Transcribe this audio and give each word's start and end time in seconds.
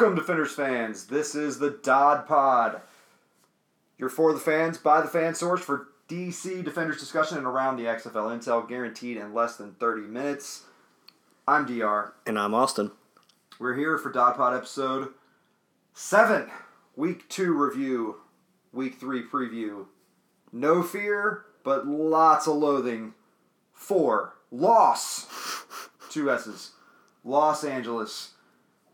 Welcome, 0.00 0.16
Defenders 0.16 0.54
fans. 0.54 1.08
This 1.08 1.34
is 1.34 1.58
the 1.58 1.78
Dodd 1.82 2.26
Pod. 2.26 2.80
You're 3.98 4.08
for 4.08 4.32
the 4.32 4.40
fans, 4.40 4.78
by 4.78 5.02
the 5.02 5.08
fan 5.08 5.34
source 5.34 5.60
for 5.60 5.88
DC 6.08 6.64
Defenders 6.64 6.98
discussion 6.98 7.36
and 7.36 7.46
around 7.46 7.76
the 7.76 7.84
XFL 7.84 8.34
Intel, 8.34 8.66
guaranteed 8.66 9.18
in 9.18 9.34
less 9.34 9.56
than 9.56 9.74
30 9.74 10.08
minutes. 10.08 10.62
I'm 11.46 11.66
DR. 11.66 12.14
And 12.26 12.38
I'm 12.38 12.54
Austin. 12.54 12.92
We're 13.58 13.74
here 13.74 13.98
for 13.98 14.10
Dodd 14.10 14.36
Pod 14.36 14.56
episode 14.56 15.08
7, 15.92 16.50
week 16.96 17.28
2 17.28 17.52
review, 17.52 18.22
week 18.72 18.98
3 18.98 19.22
preview. 19.24 19.84
No 20.50 20.82
fear, 20.82 21.44
but 21.62 21.86
lots 21.86 22.46
of 22.46 22.54
loathing. 22.56 23.12
4. 23.74 24.32
Loss. 24.50 25.26
Two 26.08 26.30
S's. 26.30 26.70
Los 27.22 27.64
Angeles. 27.64 28.30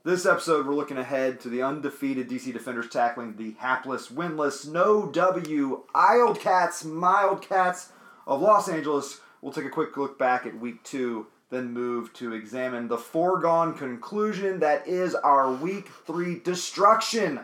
This 0.06 0.24
episode, 0.24 0.68
we're 0.68 0.74
looking 0.76 0.98
ahead 0.98 1.40
to 1.40 1.48
the 1.48 1.62
undefeated 1.62 2.30
DC 2.30 2.52
Defenders 2.52 2.88
tackling 2.88 3.34
the 3.34 3.56
hapless, 3.58 4.06
winless, 4.06 4.64
no 4.64 5.10
W, 5.10 5.82
Ild 5.96 6.38
Cats, 6.38 6.84
of 6.84 8.40
Los 8.40 8.68
Angeles. 8.68 9.20
We'll 9.42 9.52
take 9.52 9.64
a 9.64 9.68
quick 9.68 9.96
look 9.96 10.16
back 10.16 10.46
at 10.46 10.60
week 10.60 10.84
two, 10.84 11.26
then 11.50 11.72
move 11.72 12.12
to 12.12 12.34
examine 12.34 12.86
the 12.86 12.96
foregone 12.96 13.74
conclusion 13.74 14.60
that 14.60 14.86
is 14.86 15.16
our 15.16 15.50
week 15.52 15.88
three 16.06 16.38
destruction 16.38 17.40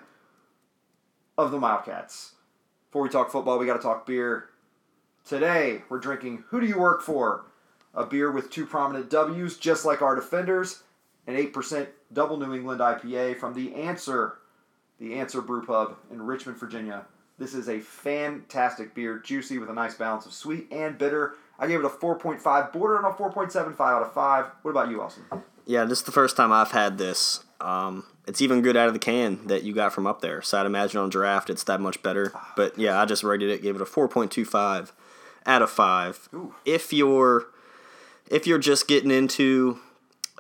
of 1.37 1.51
the 1.51 1.59
Wildcats. 1.59 2.37
Before 2.91 3.03
we 3.03 3.09
talk 3.09 3.33
football, 3.33 3.59
we 3.59 3.67
got 3.67 3.75
to 3.75 3.83
talk 3.83 4.07
beer. 4.07 4.51
Today, 5.25 5.83
we're 5.89 5.99
drinking 5.99 6.45
Who 6.51 6.61
Do 6.61 6.69
You 6.69 6.79
Work 6.79 7.03
For? 7.03 7.45
A 7.93 8.07
beer 8.07 8.31
with 8.31 8.51
two 8.51 8.67
prominent 8.67 9.11
W's, 9.11 9.57
just 9.57 9.85
like 9.85 10.01
our 10.01 10.15
defenders, 10.15 10.85
and 11.27 11.37
8% 11.37 11.89
double 12.13 12.37
New 12.37 12.55
England 12.55 12.81
IPA 12.81 13.39
from 13.39 13.55
The 13.55 13.75
Answer, 13.75 14.39
The 14.99 15.15
Answer 15.15 15.41
Brew 15.41 15.65
Pub 15.65 15.97
in 16.11 16.23
Richmond, 16.23 16.59
Virginia. 16.59 17.07
This 17.39 17.55
is 17.55 17.69
a 17.69 17.81
fantastic 17.81 18.95
beer, 18.95 19.19
juicy 19.19 19.59
with 19.59 19.71
a 19.71 19.75
nice 19.75 19.95
balance 19.95 20.27
of 20.27 20.33
sweet 20.33 20.69
and 20.71 20.99
bitter. 20.99 21.35
I 21.59 21.67
gave 21.67 21.81
it 21.81 21.85
a 21.85 21.89
4.5, 21.89 22.73
bordering 22.73 23.05
on 23.05 23.13
a 23.13 23.15
4.75 23.15 23.81
out 23.81 24.03
of 24.03 24.13
5. 24.13 24.47
What 24.63 24.71
about 24.71 24.91
you, 24.91 25.03
Austin? 25.03 25.25
Yeah, 25.67 25.85
this 25.85 25.99
is 25.99 26.05
the 26.05 26.13
first 26.13 26.37
time 26.37 26.53
I've 26.53 26.73
had 26.73 26.99
this. 26.99 27.45
Um, 27.61 28.05
it's 28.27 28.43
even 28.43 28.63
good 28.63 28.77
out 28.77 28.89
of 28.89 28.95
the 28.95 28.99
can 28.99 29.47
that 29.47 29.63
you 29.63 29.73
got 29.73 29.93
from 29.93 30.07
up 30.07 30.21
there. 30.21 30.43
So 30.43 30.59
I'd 30.59 30.67
imagine 30.67 31.01
on 31.01 31.09
draft 31.09 31.51
it's 31.51 31.65
that 31.65 31.81
much 31.81 32.03
better. 32.03 32.33
But 32.57 32.79
yeah, 32.79 33.01
I 33.01 33.05
just 33.05 33.23
rated 33.23 33.51
it, 33.51 33.63
gave 33.63 33.77
it 33.77 33.83
a 33.83 33.85
4.25 33.85 34.93
out 35.47 35.63
of 35.63 35.71
5. 35.71 36.29
Ooh. 36.35 36.55
If 36.65 36.93
you're 36.93 37.47
if 38.29 38.47
you're 38.47 38.59
just 38.59 38.89
getting 38.89 39.11
into 39.11 39.79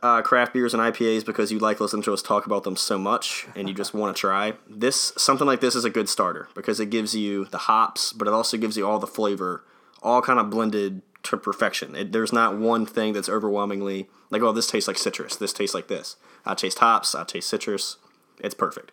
uh, 0.02 0.20
craft 0.22 0.52
beers 0.52 0.74
and 0.74 0.82
IPAs 0.82 1.24
because 1.24 1.52
you 1.52 1.58
like 1.58 1.80
listening 1.80 2.02
to 2.02 2.12
us 2.12 2.22
talk 2.22 2.46
about 2.46 2.64
them 2.64 2.76
so 2.76 2.98
much 2.98 3.46
and 3.54 3.68
you 3.68 3.74
just 3.74 3.94
want 3.94 4.14
to 4.14 4.20
try, 4.20 4.54
this 4.68 5.12
something 5.16 5.46
like 5.46 5.60
this 5.60 5.74
is 5.74 5.84
a 5.84 5.90
good 5.90 6.08
starter 6.08 6.48
because 6.54 6.80
it 6.80 6.90
gives 6.90 7.14
you 7.14 7.44
the 7.46 7.58
hops, 7.58 8.12
but 8.12 8.26
it 8.26 8.34
also 8.34 8.56
gives 8.56 8.76
you 8.76 8.86
all 8.86 8.98
the 8.98 9.06
flavor, 9.06 9.64
all 10.02 10.20
kind 10.20 10.40
of 10.40 10.50
blended 10.50 11.02
to 11.24 11.36
perfection. 11.36 11.94
It, 11.94 12.12
there's 12.12 12.32
not 12.32 12.58
one 12.58 12.84
thing 12.84 13.12
that's 13.12 13.28
overwhelmingly 13.28 14.08
like, 14.30 14.42
oh, 14.42 14.52
this 14.52 14.66
tastes 14.66 14.88
like 14.88 14.98
citrus. 14.98 15.36
This 15.36 15.52
tastes 15.52 15.74
like 15.74 15.88
this. 15.88 16.16
I 16.44 16.54
taste 16.54 16.78
hops. 16.78 17.14
I 17.14 17.24
taste 17.24 17.48
citrus. 17.48 17.98
It's 18.40 18.54
perfect. 18.54 18.90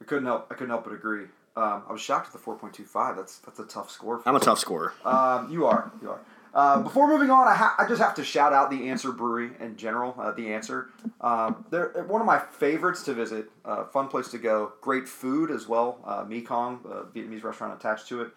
I 0.00 0.04
couldn't 0.04 0.26
help. 0.26 0.46
I 0.50 0.54
couldn't 0.54 0.70
help 0.70 0.84
but 0.84 0.92
agree. 0.92 1.24
Um, 1.56 1.82
I 1.88 1.92
was 1.92 2.00
shocked 2.00 2.28
at 2.28 2.32
the 2.34 2.38
4.25. 2.38 3.16
That's 3.16 3.38
that's 3.38 3.58
a 3.58 3.64
tough 3.64 3.90
score. 3.90 4.18
For 4.18 4.28
I'm 4.28 4.36
a 4.36 4.40
tough 4.40 4.60
scorer. 4.60 4.92
Um, 5.04 5.50
you 5.50 5.66
are. 5.66 5.90
You 6.00 6.10
are. 6.10 6.20
Uh, 6.54 6.82
before 6.82 7.06
moving 7.08 7.30
on, 7.30 7.46
I, 7.46 7.54
ha- 7.54 7.74
I 7.78 7.86
just 7.86 8.00
have 8.00 8.14
to 8.14 8.24
shout 8.24 8.52
out 8.52 8.70
the 8.70 8.88
Answer 8.88 9.12
Brewery 9.12 9.50
in 9.60 9.76
general. 9.76 10.14
Uh, 10.18 10.32
the 10.32 10.52
Answer, 10.52 10.88
um, 11.20 11.64
they're 11.70 11.90
one 12.08 12.20
of 12.20 12.26
my 12.26 12.38
favorites 12.38 13.02
to 13.04 13.14
visit. 13.14 13.50
Uh, 13.64 13.84
fun 13.84 14.08
place 14.08 14.28
to 14.28 14.38
go. 14.38 14.72
Great 14.80 15.08
food 15.08 15.50
as 15.50 15.68
well. 15.68 15.98
Uh, 16.04 16.24
Mekong, 16.26 16.80
a 16.84 17.16
Vietnamese 17.16 17.44
restaurant 17.44 17.78
attached 17.78 18.08
to 18.08 18.22
it. 18.22 18.30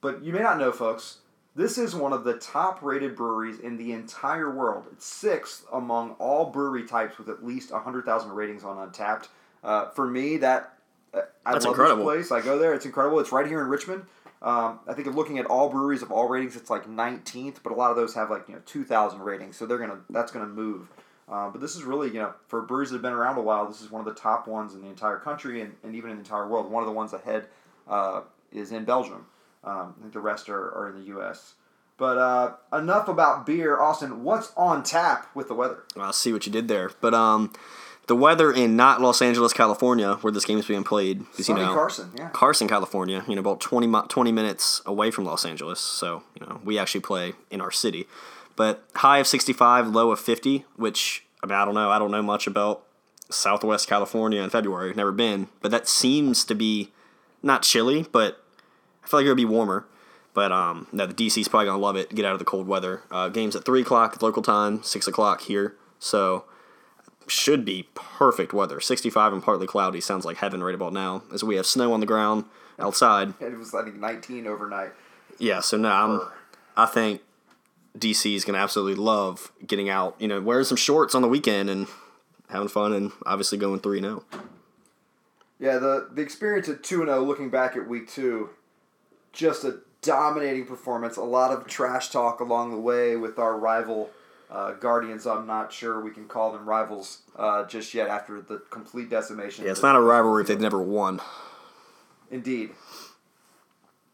But 0.00 0.24
you 0.24 0.32
may 0.32 0.40
not 0.40 0.58
know, 0.58 0.72
folks. 0.72 1.18
This 1.54 1.78
is 1.78 1.94
one 1.94 2.12
of 2.12 2.24
the 2.24 2.34
top-rated 2.34 3.16
breweries 3.16 3.60
in 3.60 3.78
the 3.78 3.92
entire 3.92 4.50
world. 4.50 4.84
It's 4.92 5.06
sixth 5.06 5.64
among 5.72 6.10
all 6.18 6.50
brewery 6.50 6.84
types 6.86 7.16
with 7.16 7.28
at 7.30 7.44
least 7.46 7.70
hundred 7.70 8.04
thousand 8.04 8.32
ratings 8.32 8.62
on 8.62 8.76
Untappd. 8.90 9.28
Uh, 9.64 9.88
for 9.90 10.06
me, 10.06 10.36
that 10.38 10.74
uh, 11.14 11.22
I 11.46 11.52
That's 11.52 11.64
love 11.64 11.72
incredible. 11.72 12.04
this 12.06 12.28
place. 12.28 12.42
I 12.42 12.44
go 12.44 12.58
there. 12.58 12.74
It's 12.74 12.84
incredible. 12.84 13.20
It's 13.20 13.32
right 13.32 13.46
here 13.46 13.62
in 13.62 13.68
Richmond. 13.68 14.04
Um, 14.42 14.80
I 14.86 14.92
think 14.92 15.08
of 15.08 15.14
looking 15.14 15.38
at 15.38 15.46
all 15.46 15.70
breweries 15.70 16.02
of 16.02 16.12
all 16.12 16.28
ratings, 16.28 16.56
it's 16.56 16.70
like 16.70 16.86
19th, 16.86 17.56
but 17.62 17.72
a 17.72 17.74
lot 17.74 17.90
of 17.90 17.96
those 17.96 18.14
have 18.14 18.30
like 18.30 18.48
you 18.48 18.54
know 18.54 18.60
2,000 18.66 19.20
ratings, 19.20 19.56
so 19.56 19.66
they're 19.66 19.78
gonna 19.78 19.98
that's 20.10 20.30
gonna 20.30 20.46
move. 20.46 20.88
Uh, 21.28 21.50
but 21.50 21.60
this 21.60 21.74
is 21.74 21.82
really 21.82 22.08
you 22.08 22.20
know 22.20 22.34
for 22.46 22.62
breweries 22.62 22.90
that 22.90 22.96
have 22.96 23.02
been 23.02 23.12
around 23.12 23.38
a 23.38 23.42
while, 23.42 23.66
this 23.66 23.80
is 23.80 23.90
one 23.90 24.06
of 24.06 24.14
the 24.14 24.20
top 24.20 24.46
ones 24.46 24.74
in 24.74 24.82
the 24.82 24.88
entire 24.88 25.18
country 25.18 25.62
and, 25.62 25.74
and 25.82 25.94
even 25.94 26.10
in 26.10 26.16
the 26.16 26.22
entire 26.22 26.46
world. 26.46 26.70
One 26.70 26.82
of 26.82 26.86
the 26.86 26.94
ones 26.94 27.12
ahead 27.12 27.46
uh, 27.88 28.22
is 28.52 28.72
in 28.72 28.84
Belgium. 28.84 29.26
Um, 29.64 29.94
I 29.98 30.02
think 30.02 30.12
the 30.12 30.20
rest 30.20 30.48
are, 30.48 30.70
are 30.70 30.88
in 30.90 31.00
the 31.00 31.06
U.S. 31.08 31.54
But 31.96 32.18
uh, 32.18 32.52
enough 32.72 33.08
about 33.08 33.46
beer, 33.46 33.80
Austin. 33.80 34.22
What's 34.22 34.52
on 34.56 34.82
tap 34.82 35.34
with 35.34 35.48
the 35.48 35.54
weather? 35.54 35.84
I'll 35.96 36.12
see 36.12 36.32
what 36.32 36.46
you 36.46 36.52
did 36.52 36.68
there. 36.68 36.90
But 37.00 37.14
um, 37.14 37.52
the 38.06 38.16
weather 38.16 38.52
in 38.52 38.76
not 38.76 39.00
Los 39.00 39.20
Angeles, 39.20 39.52
California, 39.52 40.14
where 40.20 40.32
this 40.32 40.44
game 40.44 40.58
is 40.58 40.66
being 40.66 40.84
played, 40.84 41.24
is 41.38 41.48
you 41.48 41.54
know 41.54 41.74
Carson, 41.74 42.12
yeah. 42.16 42.28
Carson, 42.30 42.68
California, 42.68 43.24
you 43.26 43.34
know, 43.34 43.40
about 43.40 43.60
20, 43.60 43.90
20 44.08 44.32
minutes 44.32 44.80
away 44.86 45.10
from 45.10 45.24
Los 45.24 45.44
Angeles. 45.44 45.80
So, 45.80 46.22
you 46.38 46.46
know, 46.46 46.60
we 46.64 46.78
actually 46.78 47.00
play 47.00 47.32
in 47.50 47.60
our 47.60 47.72
city. 47.72 48.06
But 48.54 48.84
high 48.94 49.18
of 49.18 49.26
65, 49.26 49.88
low 49.88 50.12
of 50.12 50.20
50, 50.20 50.64
which, 50.76 51.24
I 51.42 51.46
mean, 51.46 51.56
I 51.56 51.64
don't 51.64 51.74
know. 51.74 51.90
I 51.90 51.98
don't 51.98 52.10
know 52.10 52.22
much 52.22 52.46
about 52.46 52.84
Southwest 53.28 53.88
California 53.88 54.40
in 54.40 54.50
February. 54.50 54.94
Never 54.94 55.12
been. 55.12 55.48
But 55.60 55.72
that 55.72 55.88
seems 55.88 56.44
to 56.44 56.54
be 56.54 56.92
not 57.42 57.62
chilly, 57.62 58.06
but 58.12 58.42
I 59.04 59.08
feel 59.08 59.20
like 59.20 59.26
it 59.26 59.30
would 59.30 59.36
be 59.36 59.44
warmer. 59.44 59.84
But 60.32 60.52
um, 60.52 60.86
no, 60.92 61.06
the 61.06 61.14
DC's 61.14 61.48
probably 61.48 61.66
going 61.66 61.78
to 61.78 61.82
love 61.82 61.96
it, 61.96 62.14
get 62.14 62.24
out 62.24 62.34
of 62.34 62.38
the 62.38 62.44
cold 62.44 62.68
weather. 62.68 63.02
Uh, 63.10 63.28
game's 63.28 63.56
at 63.56 63.64
3 63.64 63.82
o'clock 63.82 64.22
local 64.22 64.42
time, 64.42 64.82
6 64.82 65.06
o'clock 65.08 65.42
here. 65.42 65.74
So 65.98 66.44
should 67.26 67.64
be 67.64 67.88
perfect 67.94 68.52
weather. 68.52 68.80
65 68.80 69.32
and 69.32 69.42
partly 69.42 69.66
cloudy 69.66 70.00
sounds 70.00 70.24
like 70.24 70.38
heaven 70.38 70.62
right 70.62 70.74
about 70.74 70.92
now, 70.92 71.22
as 71.32 71.42
we 71.42 71.56
have 71.56 71.66
snow 71.66 71.92
on 71.92 72.00
the 72.00 72.06
ground 72.06 72.44
outside. 72.78 73.34
It 73.40 73.56
was 73.58 73.74
I 73.74 73.84
think 73.84 73.96
19 73.96 74.46
overnight. 74.46 74.92
Yeah, 75.38 75.60
so 75.60 75.76
now 75.76 76.04
I'm, 76.04 76.20
I 76.76 76.86
think 76.86 77.22
DC 77.98 78.34
is 78.34 78.44
going 78.44 78.54
to 78.54 78.60
absolutely 78.60 78.94
love 78.94 79.52
getting 79.66 79.88
out, 79.88 80.16
you 80.18 80.28
know, 80.28 80.40
wearing 80.40 80.64
some 80.64 80.76
shorts 80.76 81.14
on 81.14 81.22
the 81.22 81.28
weekend 81.28 81.68
and 81.68 81.86
having 82.48 82.68
fun 82.68 82.92
and 82.92 83.12
obviously 83.24 83.58
going 83.58 83.80
3 83.80 84.00
0. 84.00 84.24
Yeah, 85.58 85.78
the 85.78 86.08
the 86.12 86.22
experience 86.22 86.68
at 86.68 86.82
two 86.82 87.00
and 87.00 87.08
zero, 87.08 87.22
looking 87.22 87.48
back 87.48 87.76
at 87.76 87.88
week 87.88 88.08
two, 88.08 88.50
just 89.32 89.64
a 89.64 89.78
dominating 90.02 90.66
performance. 90.66 91.16
A 91.16 91.22
lot 91.22 91.50
of 91.50 91.66
trash 91.66 92.10
talk 92.10 92.40
along 92.40 92.72
the 92.72 92.78
way 92.78 93.16
with 93.16 93.38
our 93.38 93.56
rival 93.56 94.10
uh, 94.50 94.72
Guardians. 94.72 95.26
I'm 95.26 95.46
not 95.46 95.72
sure 95.72 96.00
we 96.00 96.10
can 96.10 96.26
call 96.26 96.52
them 96.52 96.68
rivals 96.68 97.22
uh, 97.36 97.64
just 97.66 97.94
yet 97.94 98.08
after 98.08 98.40
the 98.40 98.62
complete 98.70 99.10
decimation. 99.10 99.64
Yeah, 99.64 99.70
it's 99.70 99.82
not 99.82 99.96
a 99.96 100.00
rivalry 100.00 100.42
if 100.42 100.48
they've 100.48 100.60
never 100.60 100.80
won. 100.80 101.20
Indeed. 102.30 102.70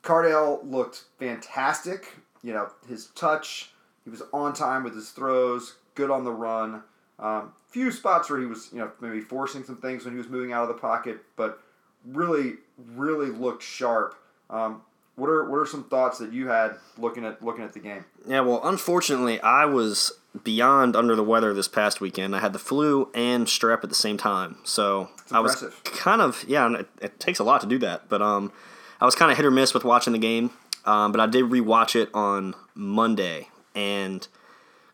Cardale 0.03 0.61
looked 0.69 1.05
fantastic. 1.19 2.17
You 2.43 2.53
know, 2.53 2.71
his 2.89 3.07
touch, 3.09 3.71
he 4.05 4.11
was 4.11 4.23
on 4.33 4.53
time 4.53 4.83
with 4.83 4.95
his 4.95 5.11
throws, 5.11 5.77
good 5.95 6.11
on 6.11 6.25
the 6.25 6.33
run. 6.33 6.83
Um, 7.19 7.53
few 7.69 7.93
spots 7.93 8.29
where 8.29 8.41
he 8.41 8.47
was, 8.47 8.71
you 8.73 8.79
know, 8.79 8.91
maybe 9.01 9.21
forcing 9.21 9.63
some 9.63 9.77
things 9.77 10.05
when 10.05 10.15
he 10.15 10.19
was 10.19 10.29
moving 10.29 10.53
out 10.53 10.63
of 10.63 10.69
the 10.69 10.81
pocket, 10.81 11.21
but 11.37 11.63
really, 12.05 12.55
really 12.95 13.29
looked 13.29 13.63
sharp. 13.63 14.17
Um, 14.51 14.83
what 15.15 15.29
are 15.29 15.49
what 15.49 15.57
are 15.59 15.67
some 15.67 15.85
thoughts 15.85 16.19
that 16.19 16.33
you 16.33 16.49
had 16.49 16.77
looking 16.99 17.25
at 17.25 17.43
looking 17.43 17.63
at 17.63 17.75
the 17.75 17.81
game? 17.81 18.05
Yeah, 18.27 18.41
well, 18.41 18.61
unfortunately, 18.65 19.41
I 19.41 19.67
was 19.67 20.13
beyond 20.45 20.97
under 20.97 21.15
the 21.17 21.23
weather 21.23 21.53
this 21.53 21.69
past 21.69 22.01
weekend. 22.01 22.35
I 22.35 22.41
had 22.41 22.53
the 22.53 22.59
flu 22.59 23.11
and 23.15 23.47
strep 23.47 23.83
at 23.83 23.89
the 23.89 23.95
same 23.95 24.17
time, 24.17 24.57
so 24.65 25.11
I 25.31 25.41
was 25.41 25.65
kind 25.85 26.21
of 26.23 26.45
yeah. 26.49 26.73
It, 26.75 26.89
it 27.01 27.21
takes 27.21 27.39
a 27.39 27.45
lot 27.45 27.61
to 27.63 27.67
do 27.67 27.79
that, 27.81 28.09
but 28.09 28.23
um, 28.23 28.53
I 29.01 29.05
was 29.05 29.15
kind 29.15 29.31
of 29.31 29.37
hit 29.37 29.45
or 29.47 29.51
miss 29.51 29.75
with 29.75 29.85
watching 29.85 30.13
the 30.13 30.19
game. 30.19 30.51
Um, 30.85 31.13
but 31.13 31.21
I 31.21 31.27
did 31.27 31.45
rewatch 31.45 31.95
it 31.95 32.09
on 32.13 32.55
Monday, 32.75 33.49
and 33.75 34.27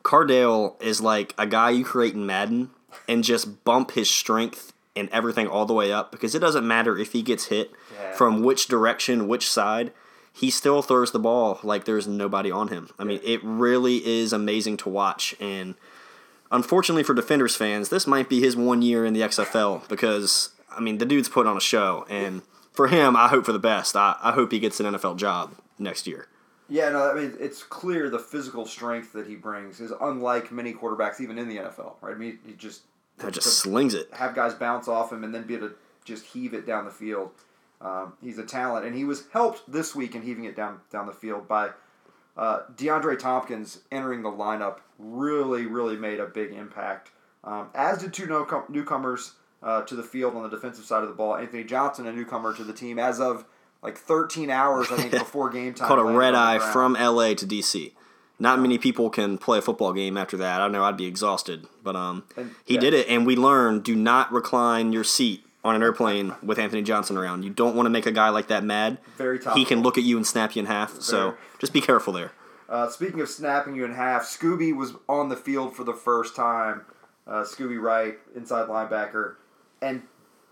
Cardale 0.02 0.80
is 0.82 1.00
like 1.00 1.34
a 1.38 1.46
guy 1.46 1.70
you 1.70 1.84
create 1.84 2.14
in 2.14 2.26
Madden 2.26 2.70
and 3.08 3.24
just 3.24 3.64
bump 3.64 3.92
his 3.92 4.10
strength 4.10 4.72
and 4.96 5.08
everything 5.10 5.46
all 5.46 5.64
the 5.66 5.74
way 5.74 5.92
up 5.92 6.10
because 6.10 6.34
it 6.34 6.40
doesn't 6.40 6.66
matter 6.66 6.98
if 6.98 7.12
he 7.12 7.22
gets 7.22 7.46
hit 7.46 7.70
Yeah. 7.94 8.12
from 8.12 8.42
which 8.42 8.66
direction, 8.68 9.28
which 9.28 9.48
side. 9.48 9.92
He 10.32 10.50
still 10.50 10.82
throws 10.82 11.12
the 11.12 11.18
ball 11.18 11.58
like 11.62 11.84
there's 11.84 12.06
nobody 12.06 12.50
on 12.50 12.68
him. 12.68 12.90
I 12.98 13.04
mean, 13.04 13.20
it 13.24 13.40
really 13.42 14.06
is 14.06 14.32
amazing 14.32 14.76
to 14.78 14.88
watch. 14.88 15.34
And 15.40 15.74
unfortunately 16.50 17.02
for 17.02 17.14
Defenders 17.14 17.56
fans, 17.56 17.88
this 17.88 18.06
might 18.06 18.28
be 18.28 18.40
his 18.40 18.56
one 18.56 18.82
year 18.82 19.04
in 19.04 19.14
the 19.14 19.20
XFL 19.22 19.88
because, 19.88 20.50
I 20.70 20.80
mean, 20.80 20.98
the 20.98 21.06
dude's 21.06 21.28
put 21.28 21.46
on 21.46 21.56
a 21.56 21.60
show. 21.60 22.06
And 22.08 22.42
for 22.72 22.88
him, 22.88 23.16
I 23.16 23.28
hope 23.28 23.44
for 23.46 23.52
the 23.52 23.58
best. 23.58 23.96
I, 23.96 24.16
I 24.22 24.32
hope 24.32 24.52
he 24.52 24.58
gets 24.60 24.78
an 24.80 24.86
NFL 24.94 25.16
job 25.16 25.54
next 25.78 26.06
year. 26.06 26.28
Yeah, 26.70 26.90
no, 26.90 27.10
I 27.10 27.14
mean 27.14 27.34
it's 27.40 27.62
clear 27.62 28.10
the 28.10 28.18
physical 28.18 28.66
strength 28.66 29.14
that 29.14 29.26
he 29.26 29.36
brings 29.36 29.80
is 29.80 29.90
unlike 30.02 30.52
many 30.52 30.74
quarterbacks 30.74 31.18
even 31.18 31.38
in 31.38 31.48
the 31.48 31.56
NFL, 31.56 31.94
right? 32.02 32.14
I 32.14 32.18
mean, 32.18 32.38
he 32.44 32.52
just 32.52 32.82
That 33.16 33.32
just 33.32 33.58
slings 33.58 33.94
it. 33.94 34.10
have 34.12 34.34
guys 34.34 34.52
bounce 34.52 34.86
off 34.86 35.10
him 35.10 35.24
and 35.24 35.34
then 35.34 35.44
be 35.44 35.54
able 35.54 35.70
to 35.70 35.74
just 36.04 36.26
heave 36.26 36.52
it 36.52 36.66
down 36.66 36.84
the 36.84 36.90
field. 36.90 37.30
Um, 37.80 38.14
he's 38.22 38.38
a 38.38 38.44
talent, 38.44 38.86
and 38.86 38.94
he 38.96 39.04
was 39.04 39.24
helped 39.32 39.70
this 39.70 39.94
week 39.94 40.14
in 40.14 40.22
heaving 40.22 40.44
it 40.44 40.56
down 40.56 40.80
down 40.90 41.06
the 41.06 41.12
field 41.12 41.46
by 41.46 41.70
uh, 42.36 42.60
DeAndre 42.74 43.18
Thompkins 43.18 43.80
entering 43.92 44.22
the 44.22 44.30
lineup. 44.30 44.78
Really, 44.98 45.66
really 45.66 45.96
made 45.96 46.18
a 46.20 46.26
big 46.26 46.52
impact. 46.52 47.10
Um, 47.44 47.68
as 47.74 47.98
did 47.98 48.12
two 48.12 48.26
no- 48.26 48.64
newcomers 48.68 49.34
uh, 49.62 49.82
to 49.82 49.94
the 49.94 50.02
field 50.02 50.34
on 50.34 50.42
the 50.42 50.48
defensive 50.48 50.84
side 50.84 51.02
of 51.02 51.08
the 51.08 51.14
ball. 51.14 51.36
Anthony 51.36 51.64
Johnson, 51.64 52.06
a 52.06 52.12
newcomer 52.12 52.54
to 52.54 52.64
the 52.64 52.72
team, 52.72 52.98
as 52.98 53.20
of 53.20 53.44
like 53.82 53.96
13 53.96 54.50
hours, 54.50 54.90
I 54.90 54.96
think, 54.96 55.12
before 55.18 55.50
game 55.50 55.74
time. 55.74 55.88
Caught 55.88 55.98
a 56.00 56.04
red 56.18 56.34
eye 56.34 56.58
from 56.72 56.94
LA 56.94 57.34
to 57.34 57.46
DC. 57.46 57.92
Not 58.40 58.60
many 58.60 58.78
people 58.78 59.10
can 59.10 59.36
play 59.38 59.58
a 59.58 59.62
football 59.62 59.92
game 59.92 60.16
after 60.16 60.36
that. 60.36 60.60
I 60.60 60.68
know 60.68 60.84
I'd 60.84 60.96
be 60.96 61.06
exhausted, 61.06 61.66
but 61.82 61.96
um, 61.96 62.24
And- 62.36 62.54
he 62.64 62.74
yeah. 62.74 62.80
did 62.80 62.94
it, 62.94 63.08
and 63.08 63.26
we 63.26 63.34
learned: 63.36 63.84
do 63.84 63.94
not 63.96 64.32
recline 64.32 64.92
your 64.92 65.04
seat 65.04 65.44
on 65.64 65.74
an 65.74 65.82
airplane 65.82 66.34
with 66.42 66.58
Anthony 66.58 66.82
Johnson 66.82 67.16
around. 67.16 67.42
You 67.42 67.50
don't 67.50 67.74
want 67.74 67.86
to 67.86 67.90
make 67.90 68.06
a 68.06 68.12
guy 68.12 68.28
like 68.28 68.48
that 68.48 68.64
mad. 68.64 68.98
Very 69.16 69.38
tough. 69.38 69.56
He 69.56 69.64
can 69.64 69.82
look 69.82 69.98
at 69.98 70.04
you 70.04 70.16
and 70.16 70.26
snap 70.26 70.54
you 70.54 70.60
in 70.60 70.66
half. 70.66 71.00
So 71.00 71.34
just 71.58 71.72
be 71.72 71.80
careful 71.80 72.12
there. 72.12 72.32
Uh, 72.68 72.88
speaking 72.88 73.20
of 73.20 73.28
snapping 73.28 73.74
you 73.74 73.84
in 73.84 73.94
half, 73.94 74.22
Scooby 74.22 74.76
was 74.76 74.92
on 75.08 75.30
the 75.30 75.36
field 75.36 75.74
for 75.74 75.84
the 75.84 75.94
first 75.94 76.36
time. 76.36 76.82
Uh, 77.26 77.42
Scooby 77.42 77.80
Wright, 77.80 78.18
inside 78.36 78.68
linebacker, 78.68 79.36
and 79.80 80.02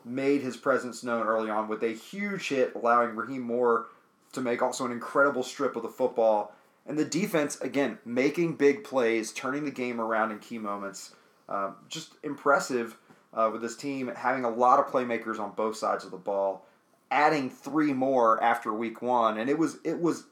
made 0.04 0.40
his 0.40 0.56
presence 0.56 1.02
known 1.02 1.26
early 1.26 1.50
on 1.50 1.68
with 1.68 1.82
a 1.82 1.88
huge 1.88 2.48
hit, 2.48 2.74
allowing 2.74 3.16
Rahim 3.16 3.42
Moore 3.42 3.86
to 4.32 4.40
make 4.40 4.62
also 4.62 4.86
an 4.86 4.92
incredible 4.92 5.42
strip 5.42 5.76
of 5.76 5.82
the 5.82 5.88
football. 5.88 6.52
And 6.86 6.98
the 6.98 7.04
defense, 7.04 7.60
again, 7.60 7.98
making 8.04 8.56
big 8.56 8.84
plays, 8.84 9.32
turning 9.32 9.64
the 9.64 9.70
game 9.70 10.00
around 10.00 10.30
in 10.30 10.38
key 10.38 10.58
moments. 10.58 11.14
Um, 11.48 11.76
just 11.88 12.12
impressive 12.22 12.96
uh, 13.36 13.50
with 13.52 13.60
this 13.60 13.76
team 13.76 14.10
having 14.16 14.44
a 14.44 14.50
lot 14.50 14.80
of 14.80 14.86
playmakers 14.86 15.38
on 15.38 15.52
both 15.52 15.76
sides 15.76 16.04
of 16.04 16.10
the 16.10 16.16
ball, 16.16 16.66
adding 17.10 17.50
three 17.50 17.92
more 17.92 18.42
after 18.42 18.72
week 18.72 19.02
one, 19.02 19.38
and 19.38 19.50
it 19.50 19.58
was 19.58 19.78
it 19.84 20.00
was 20.00 20.24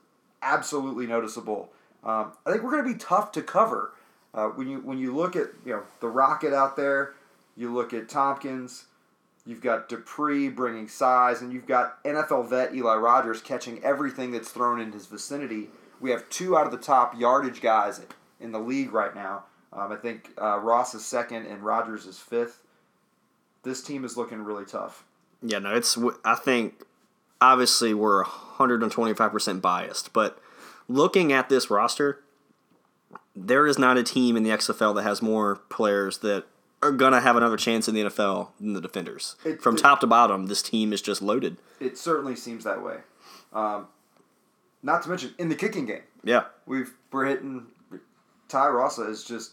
absolutely 0.43 1.07
noticeable. 1.07 1.71
Um, 2.03 2.33
I 2.45 2.51
think 2.51 2.63
we're 2.63 2.73
going 2.73 2.85
to 2.85 2.93
be 2.93 2.99
tough 2.99 3.33
to 3.33 3.43
cover 3.43 3.93
uh, 4.33 4.49
when 4.49 4.69
you 4.69 4.81
when 4.81 4.99
you 4.99 5.15
look 5.15 5.37
at 5.37 5.49
you 5.65 5.73
know 5.73 5.83
the 6.01 6.09
Rocket 6.09 6.55
out 6.55 6.77
there. 6.77 7.15
You 7.57 7.73
look 7.73 7.93
at 7.93 8.09
Thompkins. 8.09 8.87
You've 9.47 9.61
got 9.61 9.91
Dupre 9.91 10.49
bringing 10.49 10.89
size, 10.89 11.43
and 11.43 11.53
you've 11.53 11.67
got 11.67 12.03
NFL 12.03 12.49
vet 12.49 12.75
Eli 12.75 12.95
Rogers 12.95 13.43
catching 13.43 13.85
everything 13.85 14.33
that's 14.33 14.51
thrown 14.51 14.81
in 14.81 14.93
his 14.93 15.07
vicinity. 15.07 15.69
We 16.01 16.11
have 16.11 16.29
two 16.31 16.57
out 16.57 16.65
of 16.65 16.73
the 16.73 16.79
top 16.79 17.19
yardage 17.19 17.61
guys 17.61 18.01
in 18.41 18.53
the 18.53 18.59
league 18.59 18.93
right 18.93 19.15
now. 19.15 19.45
Um, 19.71 19.93
I 19.93 19.97
think 19.97 20.31
uh, 20.41 20.59
Ross 20.61 20.95
is 20.95 21.05
second 21.05 21.47
and 21.47 21.63
Rogers 21.63 22.07
is 22.07 22.19
fifth. 22.19 22.64
This 23.65 23.83
team 23.83 24.05
is 24.05 24.17
looking 24.17 24.43
really 24.43 24.65
tough. 24.65 25.05
Yeah, 25.43 25.59
no, 25.59 25.75
it's. 25.75 25.99
I 26.25 26.35
think 26.37 26.85
obviously 27.41 27.93
we're 27.95 28.23
125 28.25 29.33
percent 29.33 29.61
biased, 29.63 30.13
but 30.13 30.39
looking 30.89 31.33
at 31.33 31.49
this 31.49 31.71
roster, 31.71 32.21
there 33.35 33.67
is 33.67 33.79
not 33.79 33.97
a 33.99 34.03
team 34.03 34.37
in 34.37 34.43
the 34.43 34.51
XFL 34.51 34.95
that 34.95 35.03
has 35.03 35.21
more 35.23 35.57
players 35.69 36.19
that 36.19 36.45
are 36.83 36.93
gonna 36.93 37.21
have 37.21 37.37
another 37.37 37.57
chance 37.57 37.89
in 37.89 37.95
the 37.95 38.03
NFL 38.05 38.49
than 38.61 38.75
the 38.75 38.81
Defenders. 38.81 39.37
It- 39.45 39.63
From 39.63 39.75
it- 39.77 39.79
top 39.81 40.01
to 40.01 40.07
bottom, 40.07 40.47
this 40.47 40.63
team 40.63 40.93
is 40.93 41.01
just 41.03 41.23
loaded. 41.23 41.57
It 41.81 41.97
certainly 41.99 42.37
seems 42.37 42.65
that 42.65 42.83
way. 42.83 42.99
Um, 43.53 43.87
not 44.83 45.03
to 45.03 45.09
mention 45.09 45.35
in 45.39 45.49
the 45.49 45.55
kicking 45.55 45.87
game. 45.87 46.03
Yeah, 46.23 46.45
We've 46.67 46.93
we're 47.11 47.27
hitting 47.27 47.67
Ty 48.49 48.69
Rausa 48.69 49.03
is 49.09 49.25
just 49.25 49.53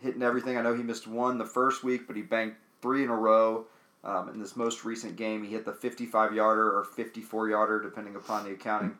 hitting 0.00 0.22
everything. 0.22 0.56
I 0.56 0.62
know 0.62 0.74
he 0.74 0.82
missed 0.82 1.06
one 1.06 1.36
the 1.38 1.44
first 1.46 1.84
week, 1.84 2.06
but 2.06 2.16
he 2.16 2.22
banked 2.22 2.56
three 2.84 3.02
in 3.02 3.08
a 3.08 3.16
row. 3.16 3.64
Um, 4.04 4.28
in 4.28 4.38
this 4.38 4.56
most 4.56 4.84
recent 4.84 5.16
game, 5.16 5.42
he 5.42 5.50
hit 5.50 5.64
the 5.64 5.72
55 5.72 6.34
yarder 6.34 6.78
or 6.78 6.84
54 6.84 7.48
yarder, 7.48 7.82
depending 7.82 8.14
upon 8.14 8.44
the 8.44 8.50
accounting. 8.50 8.98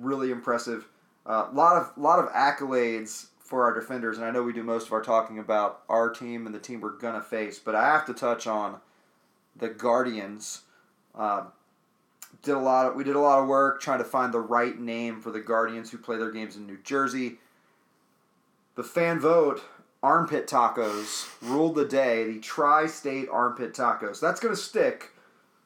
Really 0.00 0.32
impressive. 0.32 0.88
A 1.24 1.30
uh, 1.30 1.50
lot 1.52 1.76
of 1.76 1.92
lot 1.96 2.18
of 2.18 2.28
accolades 2.32 3.26
for 3.38 3.62
our 3.62 3.72
defenders, 3.72 4.16
and 4.16 4.26
I 4.26 4.32
know 4.32 4.42
we 4.42 4.52
do 4.52 4.64
most 4.64 4.88
of 4.88 4.92
our 4.92 5.02
talking 5.02 5.38
about 5.38 5.82
our 5.88 6.10
team 6.10 6.46
and 6.46 6.54
the 6.54 6.58
team 6.58 6.80
we're 6.80 6.98
gonna 6.98 7.22
face, 7.22 7.60
but 7.60 7.76
I 7.76 7.86
have 7.86 8.04
to 8.06 8.14
touch 8.14 8.48
on 8.48 8.80
the 9.54 9.68
Guardians. 9.68 10.62
Um, 11.14 11.52
did 12.42 12.54
a 12.54 12.58
lot 12.58 12.86
of 12.86 12.96
we 12.96 13.04
did 13.04 13.14
a 13.14 13.20
lot 13.20 13.38
of 13.40 13.46
work 13.46 13.80
trying 13.80 13.98
to 13.98 14.04
find 14.04 14.34
the 14.34 14.40
right 14.40 14.78
name 14.80 15.20
for 15.20 15.30
the 15.30 15.40
Guardians 15.40 15.92
who 15.92 15.98
play 15.98 16.16
their 16.16 16.32
games 16.32 16.56
in 16.56 16.66
New 16.66 16.78
Jersey. 16.82 17.38
The 18.74 18.82
fan 18.82 19.20
vote, 19.20 19.62
armpit 20.02 20.46
tacos, 20.46 21.28
ruled 21.42 21.74
the 21.74 21.84
day. 21.84 22.32
The 22.32 22.40
tri-state 22.40 23.28
armpit 23.30 23.74
tacos. 23.74 24.20
That's 24.20 24.40
gonna 24.40 24.56
stick. 24.56 25.10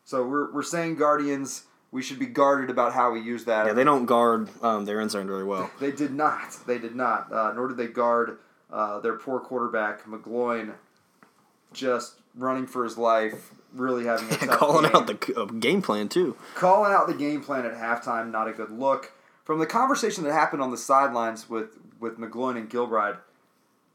So 0.05 0.27
we're, 0.27 0.53
we're 0.53 0.63
saying 0.63 0.97
Guardians. 0.97 1.65
We 1.91 2.03
should 2.03 2.19
be 2.19 2.27
guarded 2.27 2.71
about 2.71 2.93
how 2.93 3.13
we 3.13 3.21
use 3.21 3.45
that. 3.45 3.67
yeah, 3.67 3.73
they 3.73 3.85
don't 3.85 4.05
guard 4.07 4.49
um, 4.63 4.85
their 4.85 5.01
end 5.01 5.13
zone 5.13 5.29
very 5.29 5.45
well. 5.45 5.71
They 5.79 5.93
did 5.93 6.13
not. 6.13 6.59
They 6.67 6.79
did 6.79 6.97
not. 6.97 7.33
Uh, 7.33 7.53
nor 7.55 7.69
did 7.69 7.77
they 7.77 7.87
guard 7.87 8.39
uh, 8.73 8.99
their 8.99 9.15
poor 9.15 9.39
quarterback 9.39 10.05
McGloin, 10.05 10.73
just 11.73 12.15
running 12.35 12.67
for 12.67 12.83
his 12.83 12.99
life, 12.99 13.53
really 13.73 14.07
having 14.07 14.27
a 14.29 14.37
tough 14.47 14.59
Calling 14.59 14.85
game. 14.91 14.97
out 14.97 15.07
the 15.07 15.35
uh, 15.41 15.45
game 15.45 15.83
plan 15.83 16.09
too. 16.09 16.37
calling 16.57 16.93
out 16.93 17.07
the 17.07 17.15
game 17.15 17.41
plan 17.43 17.65
at 17.65 17.75
halftime. 17.75 18.31
Not 18.33 18.49
a 18.49 18.53
good 18.53 18.71
look. 18.71 19.13
From 19.45 19.59
the 19.61 19.67
conversation 19.67 20.25
that 20.25 20.33
happened 20.33 20.63
on 20.63 20.71
the 20.73 20.77
sidelines 20.77 21.49
with 21.49 21.79
with 22.01 22.19
McGloin 22.19 22.57
and 22.57 22.69
Gilbride, 22.69 23.19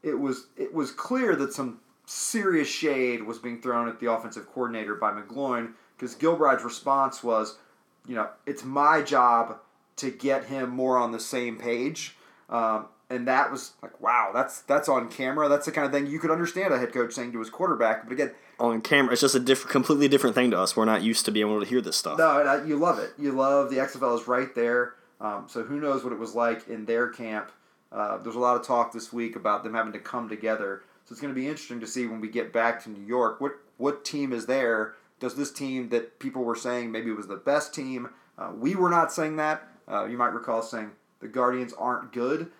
it 0.02 0.18
was 0.18 0.46
it 0.56 0.72
was 0.72 0.90
clear 0.90 1.36
that 1.36 1.52
some 1.52 1.80
serious 2.06 2.68
shade 2.68 3.22
was 3.22 3.38
being 3.38 3.60
thrown 3.60 3.88
at 3.88 4.00
the 4.00 4.10
offensive 4.10 4.46
coordinator 4.46 4.94
by 4.94 5.12
McGloin 5.12 5.72
because 5.96 6.14
Gilbride's 6.14 6.64
response 6.64 7.22
was, 7.22 7.58
you 8.06 8.14
know, 8.14 8.28
it's 8.46 8.64
my 8.64 9.02
job 9.02 9.58
to 9.96 10.10
get 10.10 10.44
him 10.46 10.70
more 10.70 10.96
on 10.96 11.12
the 11.12 11.20
same 11.20 11.56
page. 11.56 12.16
Um, 12.48 12.86
and 13.10 13.28
that 13.28 13.50
was 13.50 13.72
like, 13.82 14.00
wow, 14.00 14.30
that's 14.32 14.62
that's 14.62 14.88
on 14.88 15.08
camera. 15.08 15.48
That's 15.48 15.66
the 15.66 15.72
kind 15.72 15.86
of 15.86 15.92
thing 15.92 16.06
you 16.06 16.18
could 16.18 16.30
understand 16.30 16.72
a 16.72 16.78
head 16.78 16.92
coach 16.92 17.12
saying 17.12 17.32
to 17.32 17.38
his 17.38 17.50
quarterback. 17.50 18.04
But 18.04 18.12
again, 18.12 18.32
On 18.58 18.80
camera, 18.80 19.12
it's 19.12 19.20
just 19.20 19.34
a 19.34 19.40
different, 19.40 19.72
completely 19.72 20.08
different 20.08 20.34
thing 20.34 20.50
to 20.52 20.58
us. 20.58 20.76
We're 20.76 20.84
not 20.84 21.02
used 21.02 21.24
to 21.26 21.32
being 21.32 21.46
able 21.46 21.60
to 21.60 21.66
hear 21.66 21.80
this 21.80 21.96
stuff. 21.96 22.18
No, 22.18 22.64
you 22.64 22.76
love 22.76 22.98
it. 22.98 23.12
You 23.18 23.32
love 23.32 23.70
the 23.70 23.76
XFL 23.76 24.20
is 24.20 24.28
right 24.28 24.54
there. 24.54 24.94
Um, 25.20 25.46
so 25.48 25.62
who 25.62 25.80
knows 25.80 26.02
what 26.02 26.12
it 26.12 26.18
was 26.18 26.34
like 26.34 26.68
in 26.68 26.86
their 26.86 27.08
camp? 27.08 27.52
Uh, 27.92 28.18
there's 28.18 28.36
a 28.36 28.40
lot 28.40 28.56
of 28.56 28.66
talk 28.66 28.92
this 28.92 29.12
week 29.12 29.36
about 29.36 29.64
them 29.64 29.74
having 29.74 29.92
to 29.92 29.98
come 29.98 30.28
together. 30.28 30.82
So 31.04 31.12
it's 31.12 31.20
going 31.20 31.34
to 31.34 31.40
be 31.40 31.48
interesting 31.48 31.80
to 31.80 31.86
see 31.86 32.06
when 32.06 32.20
we 32.20 32.28
get 32.28 32.52
back 32.52 32.82
to 32.84 32.90
New 32.90 33.04
York. 33.04 33.40
What 33.40 33.52
what 33.78 34.04
team 34.04 34.32
is 34.32 34.46
there? 34.46 34.94
Does 35.18 35.34
this 35.34 35.50
team 35.50 35.88
that 35.88 36.18
people 36.18 36.44
were 36.44 36.56
saying 36.56 36.92
maybe 36.92 37.10
was 37.10 37.26
the 37.26 37.36
best 37.36 37.74
team? 37.74 38.10
Uh, 38.38 38.52
we 38.56 38.74
were 38.74 38.90
not 38.90 39.12
saying 39.12 39.36
that. 39.36 39.68
Uh, 39.88 40.04
you 40.04 40.16
might 40.16 40.32
recall 40.32 40.62
saying 40.62 40.92
the 41.20 41.28
Guardians 41.28 41.72
aren't 41.72 42.12
good 42.12 42.50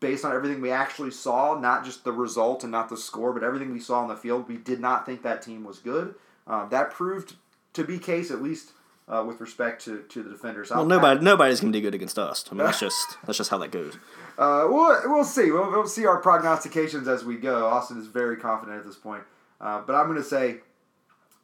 based 0.00 0.24
on 0.24 0.34
everything 0.34 0.60
we 0.60 0.70
actually 0.70 1.10
saw, 1.10 1.58
not 1.58 1.84
just 1.84 2.04
the 2.04 2.12
result 2.12 2.62
and 2.62 2.72
not 2.72 2.88
the 2.88 2.96
score, 2.96 3.32
but 3.32 3.42
everything 3.42 3.72
we 3.72 3.80
saw 3.80 4.00
on 4.00 4.08
the 4.08 4.16
field. 4.16 4.48
We 4.48 4.56
did 4.56 4.80
not 4.80 5.04
think 5.06 5.22
that 5.22 5.42
team 5.42 5.64
was 5.64 5.78
good. 5.78 6.14
Um, 6.46 6.68
that 6.70 6.90
proved 6.90 7.34
to 7.74 7.84
be 7.84 7.98
case 7.98 8.30
at 8.30 8.42
least 8.42 8.72
uh, 9.08 9.24
with 9.26 9.40
respect 9.40 9.84
to, 9.84 10.02
to 10.08 10.22
the 10.22 10.30
defenders. 10.30 10.70
Well, 10.70 10.80
I'll- 10.80 10.86
nobody, 10.86 11.20
nobody's 11.24 11.60
gonna 11.60 11.72
do 11.72 11.80
good 11.80 11.94
against 11.94 12.18
us. 12.18 12.44
I 12.50 12.54
mean, 12.54 12.64
that's 12.64 12.80
just 12.80 13.16
that's 13.26 13.38
just 13.38 13.50
how 13.50 13.58
that 13.58 13.70
goes. 13.70 13.94
Uh, 14.38 14.66
we'll, 14.68 15.00
we'll 15.06 15.24
see. 15.24 15.50
We'll, 15.50 15.70
we'll 15.70 15.86
see 15.86 16.06
our 16.06 16.18
prognostications 16.20 17.06
as 17.08 17.24
we 17.24 17.36
go. 17.36 17.66
Austin 17.66 17.98
is 17.98 18.06
very 18.06 18.36
confident 18.36 18.78
at 18.78 18.86
this 18.86 18.96
point. 18.96 19.22
Uh, 19.60 19.80
but 19.86 19.94
I'm 19.94 20.06
going 20.06 20.18
to 20.18 20.24
say 20.24 20.56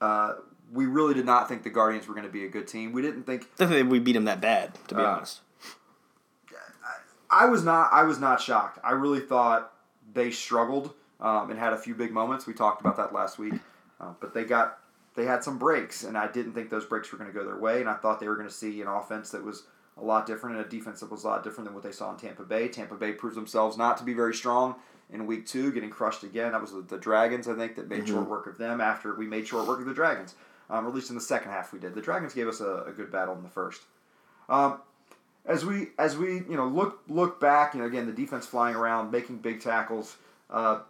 uh, 0.00 0.34
we 0.72 0.86
really 0.86 1.14
did 1.14 1.26
not 1.26 1.48
think 1.48 1.62
the 1.62 1.70
Guardians 1.70 2.08
were 2.08 2.14
going 2.14 2.26
to 2.26 2.32
be 2.32 2.44
a 2.44 2.48
good 2.48 2.66
team. 2.66 2.92
We 2.92 3.02
didn't 3.02 3.24
think 3.24 3.42
I 3.60 3.64
don't 3.64 3.68
think 3.68 3.90
we 3.90 3.98
beat 4.00 4.14
them 4.14 4.24
that 4.24 4.40
bad, 4.40 4.72
to 4.88 4.94
be 4.94 5.00
Uh, 5.02 5.06
honest. 5.06 5.40
I 7.30 7.44
was 7.46 7.62
not. 7.62 7.92
I 7.92 8.04
was 8.04 8.18
not 8.18 8.40
shocked. 8.40 8.78
I 8.82 8.92
really 8.92 9.20
thought 9.20 9.72
they 10.14 10.30
struggled 10.30 10.94
um, 11.20 11.50
and 11.50 11.58
had 11.58 11.72
a 11.74 11.76
few 11.76 11.94
big 11.94 12.10
moments. 12.10 12.46
We 12.46 12.54
talked 12.54 12.80
about 12.80 12.96
that 12.96 13.12
last 13.12 13.38
week, 13.38 13.54
uh, 14.00 14.14
but 14.18 14.32
they 14.32 14.44
got 14.44 14.78
they 15.18 15.24
had 15.24 15.42
some 15.42 15.58
breaks, 15.58 16.04
and 16.04 16.16
I 16.16 16.28
didn't 16.28 16.52
think 16.52 16.70
those 16.70 16.84
breaks 16.84 17.10
were 17.10 17.18
going 17.18 17.30
to 17.30 17.36
go 17.36 17.44
their 17.44 17.58
way. 17.58 17.80
And 17.80 17.88
I 17.88 17.94
thought 17.94 18.20
they 18.20 18.28
were 18.28 18.36
going 18.36 18.46
to 18.46 18.54
see 18.54 18.80
an 18.80 18.86
offense 18.86 19.30
that 19.30 19.44
was 19.44 19.64
a 19.96 20.04
lot 20.04 20.26
different 20.26 20.56
and 20.56 20.64
a 20.64 20.68
defense 20.68 21.00
that 21.00 21.10
was 21.10 21.24
a 21.24 21.26
lot 21.26 21.42
different 21.42 21.64
than 21.66 21.74
what 21.74 21.82
they 21.82 21.90
saw 21.90 22.12
in 22.12 22.16
Tampa 22.16 22.44
Bay. 22.44 22.68
Tampa 22.68 22.94
Bay 22.94 23.10
proved 23.10 23.36
themselves 23.36 23.76
not 23.76 23.98
to 23.98 24.04
be 24.04 24.14
very 24.14 24.32
strong 24.32 24.76
in 25.10 25.26
week 25.26 25.44
two, 25.44 25.72
getting 25.72 25.90
crushed 25.90 26.22
again. 26.22 26.52
That 26.52 26.60
was 26.60 26.70
the, 26.70 26.82
the 26.82 26.98
Dragons, 26.98 27.48
I 27.48 27.56
think, 27.56 27.74
that 27.74 27.88
made 27.88 28.06
short 28.06 28.28
work 28.28 28.46
of 28.46 28.58
them 28.58 28.80
after 28.80 29.12
we 29.16 29.26
made 29.26 29.48
short 29.48 29.66
work 29.66 29.80
of 29.80 29.86
the 29.86 29.94
Dragons. 29.94 30.36
Um, 30.70 30.86
or 30.86 30.90
at 30.90 30.94
least 30.94 31.10
in 31.10 31.16
the 31.16 31.20
second 31.20 31.50
half, 31.50 31.72
we 31.72 31.80
did. 31.80 31.96
The 31.96 32.00
Dragons 32.00 32.32
gave 32.32 32.46
us 32.46 32.60
a, 32.60 32.84
a 32.86 32.92
good 32.92 33.10
battle 33.10 33.34
in 33.34 33.42
the 33.42 33.48
first. 33.48 33.82
Um, 34.48 34.78
as 35.46 35.64
we 35.64 35.88
as 35.98 36.16
we 36.16 36.34
you 36.34 36.56
know 36.56 36.68
look 36.68 37.00
look 37.08 37.40
back, 37.40 37.74
you 37.74 37.80
know 37.80 37.86
again 37.86 38.06
the 38.06 38.12
defense 38.12 38.46
flying 38.46 38.76
around, 38.76 39.10
making 39.10 39.38
big 39.38 39.60
tackles. 39.60 40.16
Uh, 40.48 40.80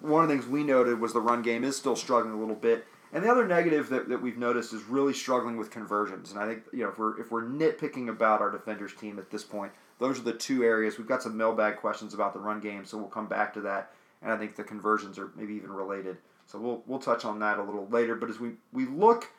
one 0.00 0.22
of 0.22 0.28
the 0.28 0.34
things 0.36 0.46
we 0.46 0.64
noted 0.64 1.00
was 1.00 1.12
the 1.12 1.20
run 1.20 1.42
game 1.42 1.64
is 1.64 1.76
still 1.76 1.96
struggling 1.96 2.34
a 2.34 2.38
little 2.38 2.54
bit, 2.54 2.86
and 3.12 3.24
the 3.24 3.30
other 3.30 3.46
negative 3.46 3.88
that, 3.90 4.08
that 4.08 4.20
we've 4.20 4.38
noticed 4.38 4.72
is 4.72 4.82
really 4.84 5.12
struggling 5.12 5.56
with 5.56 5.70
conversions. 5.70 6.32
And 6.32 6.40
I 6.40 6.46
think 6.46 6.62
you 6.72 6.84
know 6.84 6.88
if 6.88 6.98
we're 6.98 7.20
if 7.20 7.30
we're 7.30 7.44
nitpicking 7.44 8.08
about 8.08 8.40
our 8.40 8.50
defenders 8.50 8.94
team 8.94 9.18
at 9.18 9.30
this 9.30 9.44
point, 9.44 9.72
those 9.98 10.18
are 10.18 10.22
the 10.22 10.32
two 10.32 10.64
areas. 10.64 10.98
We've 10.98 11.06
got 11.06 11.22
some 11.22 11.36
mailbag 11.36 11.76
questions 11.76 12.14
about 12.14 12.32
the 12.32 12.40
run 12.40 12.60
game, 12.60 12.84
so 12.84 12.98
we'll 12.98 13.08
come 13.08 13.26
back 13.26 13.54
to 13.54 13.60
that 13.62 13.92
and 14.22 14.32
I 14.32 14.36
think 14.36 14.56
the 14.56 14.64
conversions 14.64 15.18
are 15.18 15.30
maybe 15.36 15.54
even 15.54 15.72
related. 15.72 16.16
So 16.46 16.58
we'll 16.58 16.82
we'll 16.86 16.98
touch 16.98 17.24
on 17.24 17.38
that 17.40 17.58
a 17.58 17.62
little 17.62 17.88
later. 17.88 18.14
But 18.14 18.30
as 18.30 18.40
we 18.40 18.52
we 18.72 18.86
look 18.86 19.30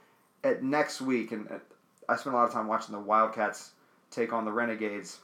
at 0.44 0.64
next 0.64 1.02
week, 1.02 1.32
and 1.32 1.48
I 2.10 2.16
spent 2.16 2.36
a 2.36 2.38
lot 2.38 2.46
of 2.46 2.54
time 2.54 2.68
watching 2.68 2.94
the 2.94 3.00
Wildcats 3.00 3.72
take 4.12 4.34
on 4.34 4.46
the 4.46 4.52
Renegades. 4.52 5.20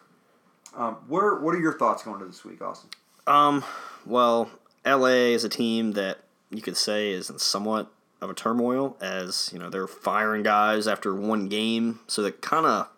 Um, 0.75 0.97
what 1.07 1.23
are 1.23 1.39
what 1.39 1.55
are 1.55 1.59
your 1.59 1.77
thoughts 1.77 2.03
going 2.03 2.19
to 2.19 2.25
this 2.25 2.45
week, 2.45 2.61
Austin? 2.61 2.89
Um, 3.27 3.63
well, 4.05 4.49
LA 4.85 5.33
is 5.33 5.43
a 5.43 5.49
team 5.49 5.93
that 5.93 6.19
you 6.49 6.61
could 6.61 6.77
say 6.77 7.11
is 7.11 7.31
somewhat 7.37 7.91
of 8.21 8.29
a 8.29 8.33
turmoil, 8.33 8.97
as 9.01 9.49
you 9.53 9.59
know 9.59 9.69
they're 9.69 9.87
firing 9.87 10.43
guys 10.43 10.87
after 10.87 11.13
one 11.13 11.47
game, 11.47 11.99
so 12.07 12.21
that 12.23 12.41
kind 12.41 12.65
of. 12.65 12.89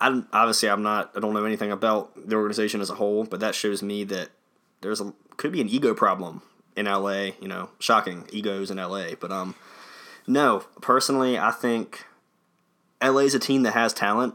I 0.00 0.22
obviously 0.32 0.68
I'm 0.68 0.82
not 0.82 1.12
I 1.14 1.20
don't 1.20 1.34
know 1.34 1.44
anything 1.44 1.70
about 1.70 2.28
the 2.28 2.36
organization 2.36 2.80
as 2.80 2.90
a 2.90 2.96
whole, 2.96 3.24
but 3.24 3.40
that 3.40 3.54
shows 3.54 3.82
me 3.82 4.04
that 4.04 4.30
there's 4.80 5.00
a 5.00 5.12
could 5.36 5.52
be 5.52 5.60
an 5.60 5.68
ego 5.68 5.94
problem 5.94 6.42
in 6.76 6.86
LA. 6.86 7.30
You 7.40 7.48
know, 7.48 7.70
shocking 7.78 8.26
egos 8.32 8.70
in 8.70 8.78
LA, 8.78 9.10
but 9.18 9.30
um, 9.30 9.54
no, 10.26 10.64
personally 10.80 11.38
I 11.38 11.52
think 11.52 12.04
LA 13.02 13.20
is 13.20 13.34
a 13.34 13.38
team 13.38 13.62
that 13.62 13.74
has 13.74 13.92
talent, 13.92 14.34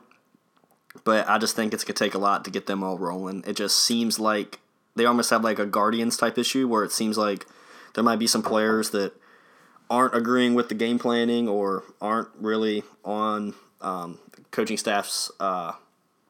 but 1.04 1.28
I 1.28 1.38
just 1.38 1.56
think 1.56 1.74
it's 1.74 1.84
gonna 1.84 1.96
take 1.96 2.14
a 2.14 2.20
lot 2.20 2.46
to 2.46 2.52
get 2.52 2.68
them 2.68 2.84
all 2.84 2.98
rolling. 2.98 3.44
It 3.46 3.56
just 3.56 3.80
seems 3.80 4.18
like 4.18 4.60
they 4.96 5.06
almost 5.06 5.30
have 5.30 5.44
like 5.44 5.60
a 5.60 5.66
Guardians 5.66 6.16
type 6.16 6.38
issue 6.38 6.68
where 6.68 6.84
it 6.84 6.92
seems 6.92 7.18
like 7.18 7.46
there 7.96 8.04
might 8.04 8.20
be 8.20 8.28
some 8.28 8.44
players 8.44 8.92
that 8.92 9.14
aren't 9.90 10.16
agreeing 10.16 10.54
with 10.54 10.70
the 10.70 10.76
game 10.76 11.00
planning 11.00 11.48
or 11.48 11.84
aren't 12.00 12.30
really 12.40 12.84
on 13.04 13.56
um, 13.82 14.20
coaching 14.52 14.78
staff's 14.78 15.32
uh, 15.40 15.74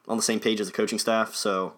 on 0.08 0.16
the 0.16 0.22
same 0.22 0.40
page 0.40 0.60
as 0.60 0.66
the 0.66 0.72
coaching 0.72 0.98
staff. 0.98 1.34
So 1.34 1.74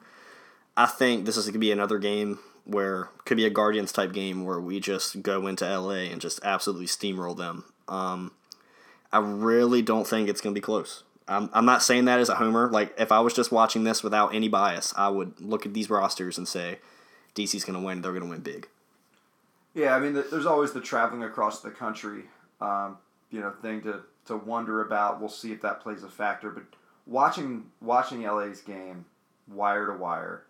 I 0.77 0.87
think 0.87 1.27
this 1.27 1.37
is 1.37 1.45
going 1.47 1.55
to 1.55 1.59
be 1.59 1.73
another 1.73 1.99
game 1.99 2.39
where 2.65 3.09
could 3.25 3.37
be 3.37 3.45
a 3.45 3.51
Guardians 3.51 3.93
type 3.93 4.13
game 4.13 4.45
where 4.45 4.61
we 4.61 4.81
just 4.81 5.23
go 5.23 5.47
into 5.47 5.65
LA 5.65 6.11
and 6.11 6.21
just 6.21 6.41
absolutely 6.45 6.87
steamroll 6.87 7.37
them. 7.37 7.65
Um, 7.89 8.33
I 9.13 9.19
really 9.19 9.83
don't 9.83 10.07
think 10.07 10.29
it's 10.29 10.41
going 10.41 10.55
to 10.55 10.59
be 10.59 10.65
close. 10.65 11.03
I'm, 11.29 11.51
I'm 11.53 11.65
not 11.65 11.83
saying 11.83 12.07
that 12.07 12.21
as 12.21 12.29
a 12.29 12.37
homer. 12.37 12.71
Like, 12.71 12.95
if 12.99 13.13
I 13.13 13.21
was 13.21 13.35
just 13.35 13.53
watching 13.53 13.85
this 13.85 14.03
without 14.03 14.35
any 14.35 14.49
bias, 14.49 14.95
I 14.97 15.09
would 15.09 15.41
look 15.41 15.67
at 15.67 15.75
these 15.75 15.91
rosters 15.91 16.39
and 16.39 16.49
say, 16.49 16.79
DC's 17.35 17.65
going 17.65 17.79
to 17.79 17.85
win. 17.85 18.03
They're 18.03 18.13
going 18.13 18.25
to 18.25 18.31
win 18.31 18.41
big. 18.41 18.69
Yeah, 19.75 19.95
I 19.95 20.01
mean, 20.01 20.13
there's 20.13 20.47
always 20.47 20.73
the 20.73 20.81
traveling 20.81 21.23
across 21.25 21.61
the 21.61 21.71
country, 21.71 22.25
um, 22.61 22.99
you 23.31 23.41
know, 23.41 23.51
thing 23.63 23.81
to, 23.83 24.03
to 24.27 24.37
wonder 24.37 24.83
about. 24.83 25.19
We'll 25.19 25.31
see 25.31 25.53
if 25.53 25.63
that 25.63 25.81
plays 25.81 26.03
a 26.03 26.09
factor. 26.09 26.51
But 26.51 26.65
watching 27.07 27.71
watching 27.81 28.23
LA's 28.23 28.61
game, 28.61 29.07
wire 29.49 29.87
to 29.87 29.95
wire, 29.95 30.45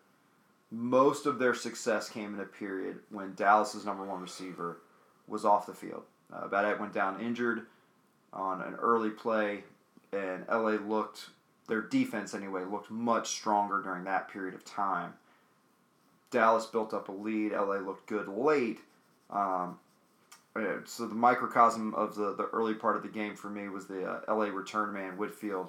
most 0.70 1.26
of 1.26 1.38
their 1.38 1.54
success 1.54 2.08
came 2.08 2.34
in 2.34 2.40
a 2.40 2.44
period 2.44 2.98
when 3.10 3.34
Dallas's 3.34 3.84
number 3.84 4.04
one 4.04 4.20
receiver 4.20 4.78
was 5.28 5.44
off 5.44 5.66
the 5.66 5.74
field. 5.74 6.02
Uh, 6.32 6.48
Badet 6.48 6.80
went 6.80 6.92
down 6.92 7.20
injured 7.20 7.66
on 8.32 8.60
an 8.62 8.74
early 8.74 9.10
play, 9.10 9.62
and 10.12 10.44
LA 10.48 10.72
looked 10.72 11.28
their 11.68 11.80
defense 11.80 12.34
anyway 12.34 12.64
looked 12.64 12.90
much 12.90 13.28
stronger 13.28 13.80
during 13.82 14.04
that 14.04 14.28
period 14.28 14.54
of 14.54 14.64
time. 14.64 15.14
Dallas 16.30 16.66
built 16.66 16.92
up 16.92 17.08
a 17.08 17.12
lead. 17.12 17.52
LA 17.52 17.76
looked 17.76 18.08
good 18.08 18.28
late. 18.28 18.80
Um, 19.32 19.78
so 20.84 21.06
the 21.06 21.14
microcosm 21.14 21.94
of 21.94 22.14
the, 22.14 22.34
the 22.34 22.44
early 22.52 22.74
part 22.74 22.96
of 22.96 23.02
the 23.02 23.08
game 23.08 23.34
for 23.34 23.48
me 23.48 23.68
was 23.68 23.86
the 23.86 24.04
uh, 24.04 24.34
LA 24.34 24.46
return 24.46 24.92
man 24.92 25.16
Whitfield, 25.16 25.68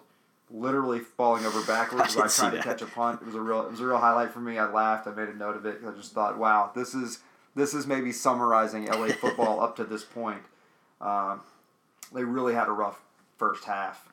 literally 0.51 0.99
falling 0.99 1.45
over 1.45 1.63
backwards 1.63 2.15
while 2.17 2.27
trying 2.27 2.51
to 2.51 2.61
catch 2.61 2.81
a 2.81 2.85
punt. 2.85 3.21
It 3.21 3.25
was 3.25 3.35
a 3.35 3.41
real 3.41 3.61
it 3.61 3.71
was 3.71 3.79
a 3.79 3.85
real 3.85 3.97
highlight 3.97 4.31
for 4.31 4.41
me. 4.41 4.57
I 4.57 4.69
laughed. 4.69 5.07
I 5.07 5.11
made 5.11 5.29
a 5.29 5.35
note 5.35 5.55
of 5.55 5.65
it. 5.65 5.79
I 5.87 5.91
just 5.91 6.13
thought, 6.13 6.37
wow, 6.37 6.71
this 6.75 6.93
is 6.93 7.19
this 7.55 7.73
is 7.73 7.87
maybe 7.87 8.11
summarizing 8.11 8.85
LA 8.85 9.07
football 9.21 9.61
up 9.61 9.77
to 9.77 9.85
this 9.85 10.03
point. 10.03 10.43
Um, 10.99 11.41
they 12.13 12.23
really 12.23 12.53
had 12.53 12.67
a 12.67 12.71
rough 12.71 13.01
first 13.37 13.63
half. 13.63 14.09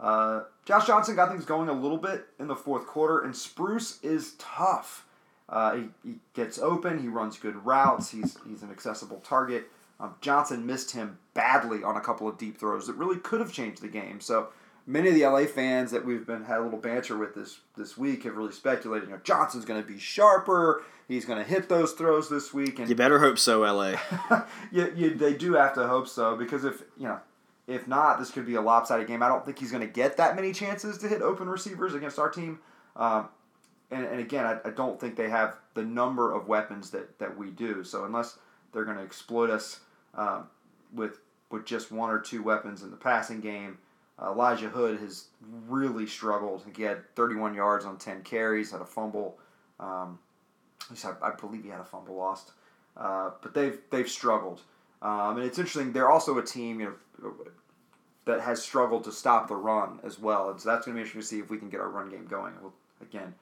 Uh, 0.00 0.42
Josh 0.64 0.86
Johnson 0.86 1.16
got 1.16 1.30
things 1.30 1.44
going 1.44 1.68
a 1.68 1.72
little 1.72 1.98
bit 1.98 2.26
in 2.38 2.48
the 2.48 2.56
fourth 2.56 2.86
quarter, 2.86 3.20
and 3.20 3.36
Spruce 3.36 4.02
is 4.02 4.34
tough. 4.38 5.06
Uh, 5.48 5.76
he, 5.76 5.88
he 6.04 6.14
gets 6.34 6.58
open. 6.58 7.00
He 7.00 7.08
runs 7.08 7.38
good 7.38 7.56
routes. 7.64 8.10
He's 8.10 8.36
he's 8.46 8.62
an 8.62 8.70
accessible 8.70 9.20
target. 9.20 9.70
Um, 10.00 10.14
Johnson 10.20 10.66
missed 10.66 10.92
him 10.92 11.18
badly 11.34 11.82
on 11.82 11.96
a 11.96 12.00
couple 12.00 12.28
of 12.28 12.36
deep 12.38 12.58
throws 12.58 12.86
that 12.86 12.94
really 12.94 13.18
could 13.18 13.40
have 13.40 13.52
changed 13.52 13.82
the 13.82 13.88
game. 13.88 14.20
So 14.20 14.48
many 14.86 15.08
of 15.08 15.14
the 15.14 15.24
LA 15.24 15.44
fans 15.44 15.90
that 15.92 16.04
we've 16.04 16.26
been 16.26 16.44
had 16.44 16.58
a 16.58 16.62
little 16.62 16.78
banter 16.78 17.16
with 17.16 17.34
this 17.34 17.60
this 17.76 17.96
week 17.96 18.24
have 18.24 18.36
really 18.36 18.52
speculated. 18.52 19.08
You 19.08 19.14
know, 19.14 19.20
Johnson's 19.22 19.64
going 19.64 19.82
to 19.82 19.86
be 19.86 19.98
sharper. 19.98 20.82
He's 21.06 21.24
going 21.24 21.38
to 21.38 21.48
hit 21.48 21.68
those 21.68 21.92
throws 21.92 22.30
this 22.30 22.54
week. 22.54 22.78
And 22.78 22.88
you 22.88 22.94
better 22.94 23.18
hope 23.18 23.38
so, 23.38 23.60
LA. 23.60 23.96
you, 24.72 24.92
you, 24.96 25.14
they 25.14 25.34
do 25.34 25.54
have 25.54 25.74
to 25.74 25.86
hope 25.86 26.08
so 26.08 26.36
because 26.36 26.64
if 26.64 26.82
you 26.96 27.06
know 27.06 27.20
if 27.66 27.88
not, 27.88 28.18
this 28.18 28.30
could 28.30 28.46
be 28.46 28.56
a 28.56 28.60
lopsided 28.60 29.06
game. 29.06 29.22
I 29.22 29.28
don't 29.28 29.44
think 29.44 29.58
he's 29.58 29.70
going 29.70 29.86
to 29.86 29.92
get 29.92 30.16
that 30.18 30.36
many 30.36 30.52
chances 30.52 30.98
to 30.98 31.08
hit 31.08 31.22
open 31.22 31.48
receivers 31.48 31.94
against 31.94 32.18
our 32.18 32.28
team. 32.28 32.58
Um, 32.96 33.28
and, 33.90 34.04
and 34.04 34.20
again, 34.20 34.44
I, 34.46 34.58
I 34.68 34.70
don't 34.70 34.98
think 34.98 35.16
they 35.16 35.28
have 35.30 35.56
the 35.74 35.82
number 35.82 36.32
of 36.32 36.48
weapons 36.48 36.90
that, 36.90 37.18
that 37.18 37.36
we 37.36 37.50
do. 37.50 37.84
So 37.84 38.04
unless 38.04 38.38
they're 38.72 38.84
going 38.84 38.96
to 38.96 39.02
exploit 39.02 39.50
us 39.50 39.80
um, 40.14 40.48
with 40.92 41.20
with 41.50 41.64
just 41.64 41.92
one 41.92 42.10
or 42.10 42.18
two 42.18 42.42
weapons 42.42 42.82
in 42.82 42.90
the 42.90 42.96
passing 42.96 43.40
game, 43.40 43.78
uh, 44.20 44.32
Elijah 44.32 44.68
Hood 44.68 44.98
has 45.00 45.26
really 45.68 46.06
struggled. 46.06 46.64
He 46.74 46.82
had 46.82 47.14
31 47.14 47.54
yards 47.54 47.84
on 47.84 47.96
10 47.96 48.22
carries, 48.22 48.72
had 48.72 48.80
a 48.80 48.86
fumble. 48.86 49.38
Um, 49.78 50.18
at 50.82 50.90
least 50.90 51.06
I, 51.06 51.12
I 51.22 51.30
believe 51.30 51.62
he 51.62 51.70
had 51.70 51.80
a 51.80 51.84
fumble 51.84 52.16
lost. 52.16 52.52
Uh, 52.96 53.30
but 53.42 53.54
they've 53.54 53.78
they've 53.90 54.08
struggled. 54.08 54.60
Um, 55.02 55.36
and 55.36 55.46
it's 55.46 55.58
interesting. 55.58 55.92
They're 55.92 56.10
also 56.10 56.38
a 56.38 56.42
team, 56.44 56.80
you 56.80 56.94
know, 57.22 57.34
that 58.24 58.40
has 58.40 58.62
struggled 58.62 59.04
to 59.04 59.12
stop 59.12 59.48
the 59.48 59.56
run 59.56 60.00
as 60.02 60.18
well. 60.18 60.50
And 60.50 60.60
so 60.60 60.70
that's 60.70 60.86
going 60.86 60.96
to 60.96 60.98
be 60.98 61.06
interesting 61.06 61.20
to 61.20 61.26
see 61.26 61.38
if 61.40 61.50
we 61.50 61.58
can 61.58 61.68
get 61.68 61.80
our 61.80 61.90
run 61.90 62.08
game 62.08 62.26
going. 62.26 62.54
We'll, 62.62 62.72
again, 63.02 63.34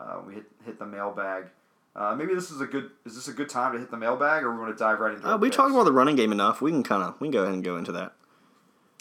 uh, 0.00 0.20
we 0.26 0.34
hit 0.34 0.44
hit 0.64 0.78
the 0.78 0.86
mailbag. 0.86 1.46
Uh, 1.94 2.14
maybe 2.14 2.34
this 2.34 2.50
is 2.50 2.60
a 2.60 2.66
good. 2.66 2.90
Is 3.04 3.14
this 3.14 3.28
a 3.28 3.32
good 3.32 3.48
time 3.48 3.72
to 3.72 3.78
hit 3.78 3.90
the 3.90 3.96
mailbag, 3.96 4.44
or 4.44 4.52
we 4.52 4.60
want 4.60 4.76
to 4.76 4.82
dive 4.82 5.00
right 5.00 5.14
into? 5.14 5.28
Uh, 5.28 5.36
we 5.36 5.48
picks? 5.48 5.56
talked 5.56 5.72
about 5.72 5.84
the 5.84 5.92
running 5.92 6.16
game 6.16 6.32
enough. 6.32 6.60
We 6.60 6.70
can 6.70 6.82
kind 6.82 7.02
of 7.02 7.20
we 7.20 7.26
can 7.26 7.32
go 7.32 7.42
ahead 7.42 7.54
and 7.54 7.64
go 7.64 7.76
into 7.76 7.92
that. 7.92 8.12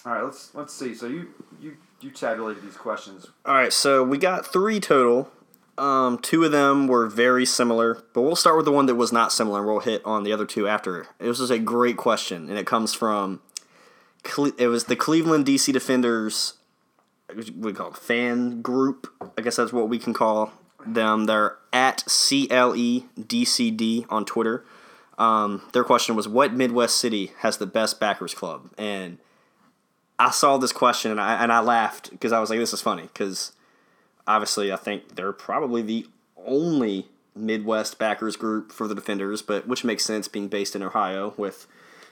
All 0.05 0.13
right, 0.13 0.23
let's 0.23 0.53
let's 0.55 0.73
see. 0.73 0.93
So 0.93 1.07
you 1.07 1.27
you 1.61 1.77
you 2.01 2.11
tabulated 2.11 2.63
these 2.63 2.77
questions. 2.77 3.27
All 3.45 3.53
right, 3.53 3.71
so 3.71 4.03
we 4.03 4.17
got 4.17 4.45
three 4.45 4.79
total. 4.79 5.31
Um, 5.77 6.17
two 6.17 6.43
of 6.43 6.51
them 6.51 6.87
were 6.87 7.07
very 7.07 7.45
similar, 7.45 8.03
but 8.13 8.21
we'll 8.21 8.35
start 8.35 8.57
with 8.57 8.65
the 8.65 8.71
one 8.71 8.85
that 8.87 8.95
was 8.95 9.13
not 9.13 9.31
similar, 9.31 9.59
and 9.59 9.67
we'll 9.67 9.79
hit 9.79 10.01
on 10.03 10.23
the 10.23 10.33
other 10.33 10.45
two 10.45 10.67
after. 10.67 11.07
It 11.19 11.27
was 11.27 11.37
just 11.37 11.51
a 11.51 11.59
great 11.59 11.95
question, 11.95 12.49
and 12.49 12.57
it 12.57 12.65
comes 12.65 12.93
from. 12.93 13.41
It 14.57 14.67
was 14.67 14.85
the 14.85 14.97
Cleveland 14.97 15.45
DC 15.45 15.71
Defenders. 15.71 16.55
We 17.57 17.71
call 17.71 17.91
it 17.91 17.97
fan 17.97 18.61
group. 18.61 19.07
I 19.37 19.41
guess 19.41 19.55
that's 19.55 19.71
what 19.71 19.87
we 19.87 19.99
can 19.99 20.13
call 20.13 20.51
them. 20.85 21.25
They're 21.25 21.57
at 21.71 22.03
CLEDCD 22.07 24.05
on 24.09 24.25
Twitter. 24.25 24.65
Um, 25.17 25.61
their 25.73 25.83
question 25.83 26.15
was, 26.15 26.27
"What 26.27 26.53
Midwest 26.53 26.97
city 26.97 27.33
has 27.39 27.57
the 27.57 27.65
best 27.67 27.99
backers 27.99 28.33
club?" 28.33 28.69
And 28.77 29.17
I 30.17 30.31
saw 30.31 30.57
this 30.57 30.71
question 30.71 31.11
and 31.11 31.19
I 31.19 31.41
and 31.43 31.51
I 31.51 31.59
laughed 31.59 32.11
because 32.11 32.31
I 32.31 32.39
was 32.39 32.49
like, 32.49 32.59
"This 32.59 32.73
is 32.73 32.81
funny." 32.81 33.03
Because 33.03 33.51
obviously, 34.27 34.71
I 34.71 34.77
think 34.77 35.15
they're 35.15 35.33
probably 35.33 35.81
the 35.81 36.07
only 36.45 37.07
Midwest 37.35 37.97
backers 37.99 38.35
group 38.35 38.71
for 38.71 38.87
the 38.87 38.95
Defenders, 38.95 39.41
but 39.41 39.67
which 39.67 39.83
makes 39.83 40.05
sense 40.05 40.27
being 40.27 40.47
based 40.47 40.75
in 40.75 40.83
Ohio 40.83 41.33
with 41.37 41.67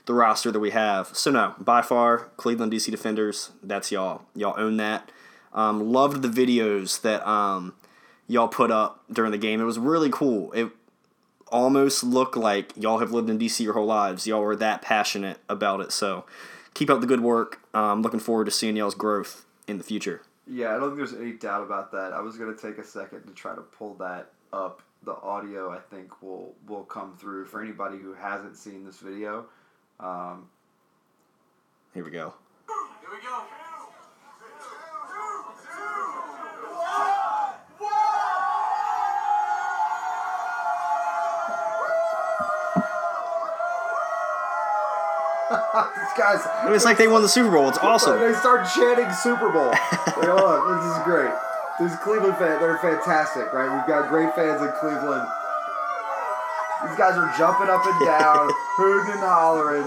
the 0.05 0.13
roster 0.13 0.51
that 0.51 0.59
we 0.59 0.71
have. 0.71 1.15
So 1.15 1.31
no, 1.31 1.55
by 1.59 1.81
far, 1.81 2.29
Cleveland 2.37 2.71
DC 2.71 2.89
Defenders. 2.91 3.51
That's 3.61 3.91
y'all. 3.91 4.23
Y'all 4.35 4.55
own 4.57 4.77
that. 4.77 5.11
Um, 5.53 5.91
loved 5.91 6.21
the 6.21 6.27
videos 6.27 7.01
that 7.01 7.27
um, 7.27 7.73
y'all 8.27 8.47
put 8.47 8.71
up 8.71 9.03
during 9.11 9.31
the 9.31 9.37
game. 9.37 9.59
It 9.61 9.65
was 9.65 9.79
really 9.79 10.09
cool. 10.09 10.51
It 10.53 10.69
almost 11.49 12.03
looked 12.03 12.35
like 12.35 12.73
y'all 12.75 12.99
have 12.99 13.11
lived 13.11 13.29
in 13.29 13.39
DC 13.39 13.61
your 13.61 13.73
whole 13.73 13.85
lives. 13.85 14.27
Y'all 14.27 14.41
were 14.41 14.55
that 14.55 14.81
passionate 14.81 15.39
about 15.49 15.81
it. 15.81 15.91
So 15.91 16.25
keep 16.73 16.89
up 16.89 17.01
the 17.01 17.07
good 17.07 17.21
work. 17.21 17.61
I'm 17.73 18.01
looking 18.01 18.19
forward 18.19 18.45
to 18.45 18.51
seeing 18.51 18.75
y'all's 18.75 18.95
growth 18.95 19.45
in 19.67 19.77
the 19.77 19.83
future. 19.83 20.21
Yeah, 20.49 20.75
I 20.75 20.79
don't 20.79 20.95
think 20.95 20.97
there's 20.97 21.13
any 21.13 21.33
doubt 21.33 21.63
about 21.63 21.91
that. 21.91 22.13
I 22.13 22.21
was 22.21 22.37
gonna 22.37 22.55
take 22.55 22.77
a 22.77 22.83
second 22.83 23.23
to 23.23 23.33
try 23.33 23.55
to 23.55 23.61
pull 23.61 23.95
that 23.95 24.31
up. 24.53 24.81
The 25.03 25.15
audio, 25.15 25.71
I 25.71 25.79
think, 25.79 26.21
will 26.21 26.55
will 26.67 26.83
come 26.83 27.15
through 27.17 27.45
for 27.45 27.61
anybody 27.61 27.97
who 27.97 28.13
hasn't 28.13 28.57
seen 28.57 28.85
this 28.85 28.99
video. 28.99 29.45
Um, 29.99 30.49
Here 31.93 32.03
we 32.03 32.11
go. 32.11 32.33
Here 33.01 33.09
we 33.11 33.21
go. 33.25 33.56
Guys. 46.17 46.41
It's 46.73 46.85
like 46.85 46.97
they 46.97 47.07
won 47.07 47.21
the 47.21 47.29
Super 47.29 47.51
Bowl. 47.51 47.69
It's 47.69 47.77
awesome. 47.77 48.19
They 48.19 48.33
start 48.33 48.67
chanting 48.75 49.11
Super 49.11 49.49
Bowl. 49.49 49.69
like, 50.17 50.29
oh, 50.33 50.57
this 50.73 50.97
is 50.97 51.03
great. 51.03 51.33
These 51.79 51.95
Cleveland 52.01 52.37
fans, 52.37 52.59
they're 52.59 52.79
fantastic, 52.79 53.53
right? 53.53 53.69
We've 53.69 53.87
got 53.87 54.09
great 54.09 54.33
fans 54.33 54.61
in 54.61 54.71
Cleveland. 54.79 55.27
These 56.85 56.97
guys 56.97 57.17
are 57.17 57.29
jumping 57.37 57.69
up 57.69 57.85
and 57.85 58.05
down, 58.05 58.49
hooting 58.77 59.13
and 59.13 59.21
hollering. 59.21 59.85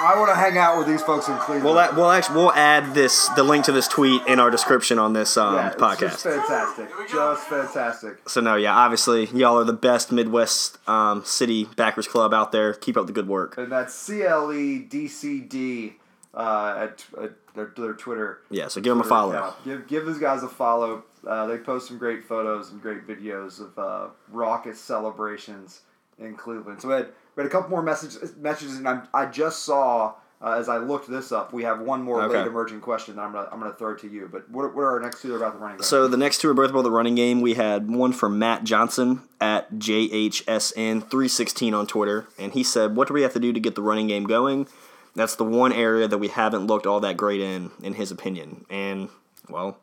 I 0.00 0.16
want 0.16 0.30
to 0.30 0.34
hang 0.36 0.56
out 0.56 0.78
with 0.78 0.86
these 0.86 1.02
folks 1.02 1.28
in 1.28 1.36
Cleveland. 1.38 1.64
We'll, 1.64 1.78
a- 1.78 1.92
we'll 1.94 2.10
actually 2.10 2.36
we'll 2.36 2.52
add 2.52 2.94
this 2.94 3.28
the 3.30 3.42
link 3.42 3.64
to 3.64 3.72
this 3.72 3.88
tweet 3.88 4.24
in 4.26 4.38
our 4.38 4.50
description 4.50 4.98
on 4.98 5.12
this 5.12 5.36
um, 5.36 5.54
yeah, 5.56 5.74
podcast. 5.74 5.98
just 5.98 6.22
fantastic. 6.22 6.88
Just 7.10 7.48
fantastic. 7.48 8.28
So 8.28 8.40
no, 8.40 8.54
yeah, 8.54 8.74
obviously 8.76 9.26
y'all 9.26 9.58
are 9.58 9.64
the 9.64 9.72
best 9.72 10.12
Midwest 10.12 10.78
um, 10.88 11.24
city 11.24 11.64
backers 11.76 12.06
club 12.06 12.32
out 12.32 12.52
there. 12.52 12.74
Keep 12.74 12.96
up 12.96 13.06
the 13.06 13.12
good 13.12 13.28
work. 13.28 13.58
And 13.58 13.72
that's 13.72 13.92
C 13.94 14.22
L 14.22 14.52
E 14.52 14.78
D 14.78 15.08
C 15.08 15.40
D 15.40 15.94
uh, 16.32 16.88
at, 16.88 17.04
at 17.20 17.32
their, 17.54 17.72
their 17.76 17.94
Twitter. 17.94 18.38
Yeah, 18.50 18.68
so 18.68 18.80
give 18.80 18.92
them 18.92 19.00
a 19.00 19.08
follow. 19.08 19.32
account. 19.32 19.64
Give 19.64 19.86
give 19.88 20.06
these 20.06 20.18
guys 20.18 20.44
a 20.44 20.48
follow. 20.48 21.02
Uh, 21.26 21.46
they 21.46 21.58
post 21.58 21.88
some 21.88 21.98
great 21.98 22.24
photos 22.24 22.70
and 22.70 22.80
great 22.80 23.04
videos 23.06 23.60
of 23.60 23.76
uh, 23.76 24.08
raucous 24.30 24.80
celebrations 24.80 25.82
in 26.18 26.34
Cleveland. 26.36 26.80
So 26.80 26.88
we 26.88 26.94
had, 26.94 27.06
we 27.36 27.42
had 27.42 27.46
a 27.46 27.50
couple 27.50 27.70
more 27.70 27.82
messages, 27.82 28.34
messages 28.36 28.76
and 28.76 28.88
I'm, 28.88 29.08
I 29.14 29.26
just 29.26 29.64
saw 29.64 30.14
uh, 30.40 30.52
as 30.52 30.68
I 30.68 30.78
looked 30.78 31.10
this 31.10 31.32
up, 31.32 31.52
we 31.52 31.64
have 31.64 31.80
one 31.80 32.00
more 32.02 32.22
Okay. 32.22 32.38
late 32.38 32.46
emerging 32.46 32.80
question 32.80 33.16
that 33.16 33.22
I'm 33.22 33.32
gonna 33.32 33.48
I'm 33.50 33.58
gonna 33.58 33.72
throw 33.72 33.96
to 33.96 34.08
you. 34.08 34.28
But 34.30 34.48
what, 34.48 34.72
what 34.74 34.82
are 34.82 34.92
our 34.92 35.00
next 35.00 35.20
two 35.20 35.34
about 35.34 35.54
the 35.54 35.58
running 35.58 35.78
game? 35.78 35.82
So 35.82 36.06
the 36.06 36.16
next 36.16 36.40
two 36.40 36.48
are 36.48 36.54
both 36.54 36.70
about 36.70 36.82
the 36.82 36.92
running 36.92 37.16
game. 37.16 37.40
We 37.40 37.54
had 37.54 37.90
one 37.90 38.12
from 38.12 38.38
Matt 38.38 38.62
Johnson 38.62 39.22
at 39.40 39.74
JHSN316 39.74 41.76
on 41.76 41.86
Twitter, 41.88 42.28
and 42.38 42.52
he 42.52 42.62
said, 42.62 42.94
"What 42.94 43.08
do 43.08 43.14
we 43.14 43.22
have 43.22 43.32
to 43.32 43.40
do 43.40 43.52
to 43.52 43.58
get 43.60 43.74
the 43.74 43.82
running 43.82 44.06
game 44.06 44.24
going?" 44.24 44.68
That's 45.16 45.34
the 45.34 45.44
one 45.44 45.72
area 45.72 46.06
that 46.06 46.18
we 46.18 46.28
haven't 46.28 46.68
looked 46.68 46.86
all 46.86 47.00
that 47.00 47.16
great 47.16 47.40
in, 47.40 47.72
in 47.82 47.94
his 47.94 48.12
opinion. 48.12 48.64
And 48.70 49.08
well, 49.48 49.78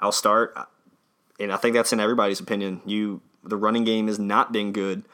I'll 0.00 0.12
start, 0.12 0.56
and 1.38 1.52
I 1.52 1.58
think 1.58 1.74
that's 1.74 1.92
in 1.92 2.00
everybody's 2.00 2.40
opinion. 2.40 2.80
You, 2.86 3.20
the 3.44 3.58
running 3.58 3.84
game 3.84 4.06
has 4.06 4.18
not 4.18 4.52
been 4.52 4.72
good, 4.72 5.04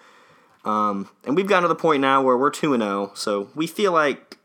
um, 0.65 1.09
and 1.25 1.37
we've 1.37 1.47
gotten 1.47 1.63
to 1.63 1.69
the 1.69 1.75
point 1.75 2.01
now 2.01 2.23
where 2.23 2.37
we're 2.37 2.51
two 2.51 2.75
and 2.75 2.83
zero, 2.83 3.13
so 3.15 3.49
we 3.55 3.67
feel 3.67 3.93
like, 3.93 4.39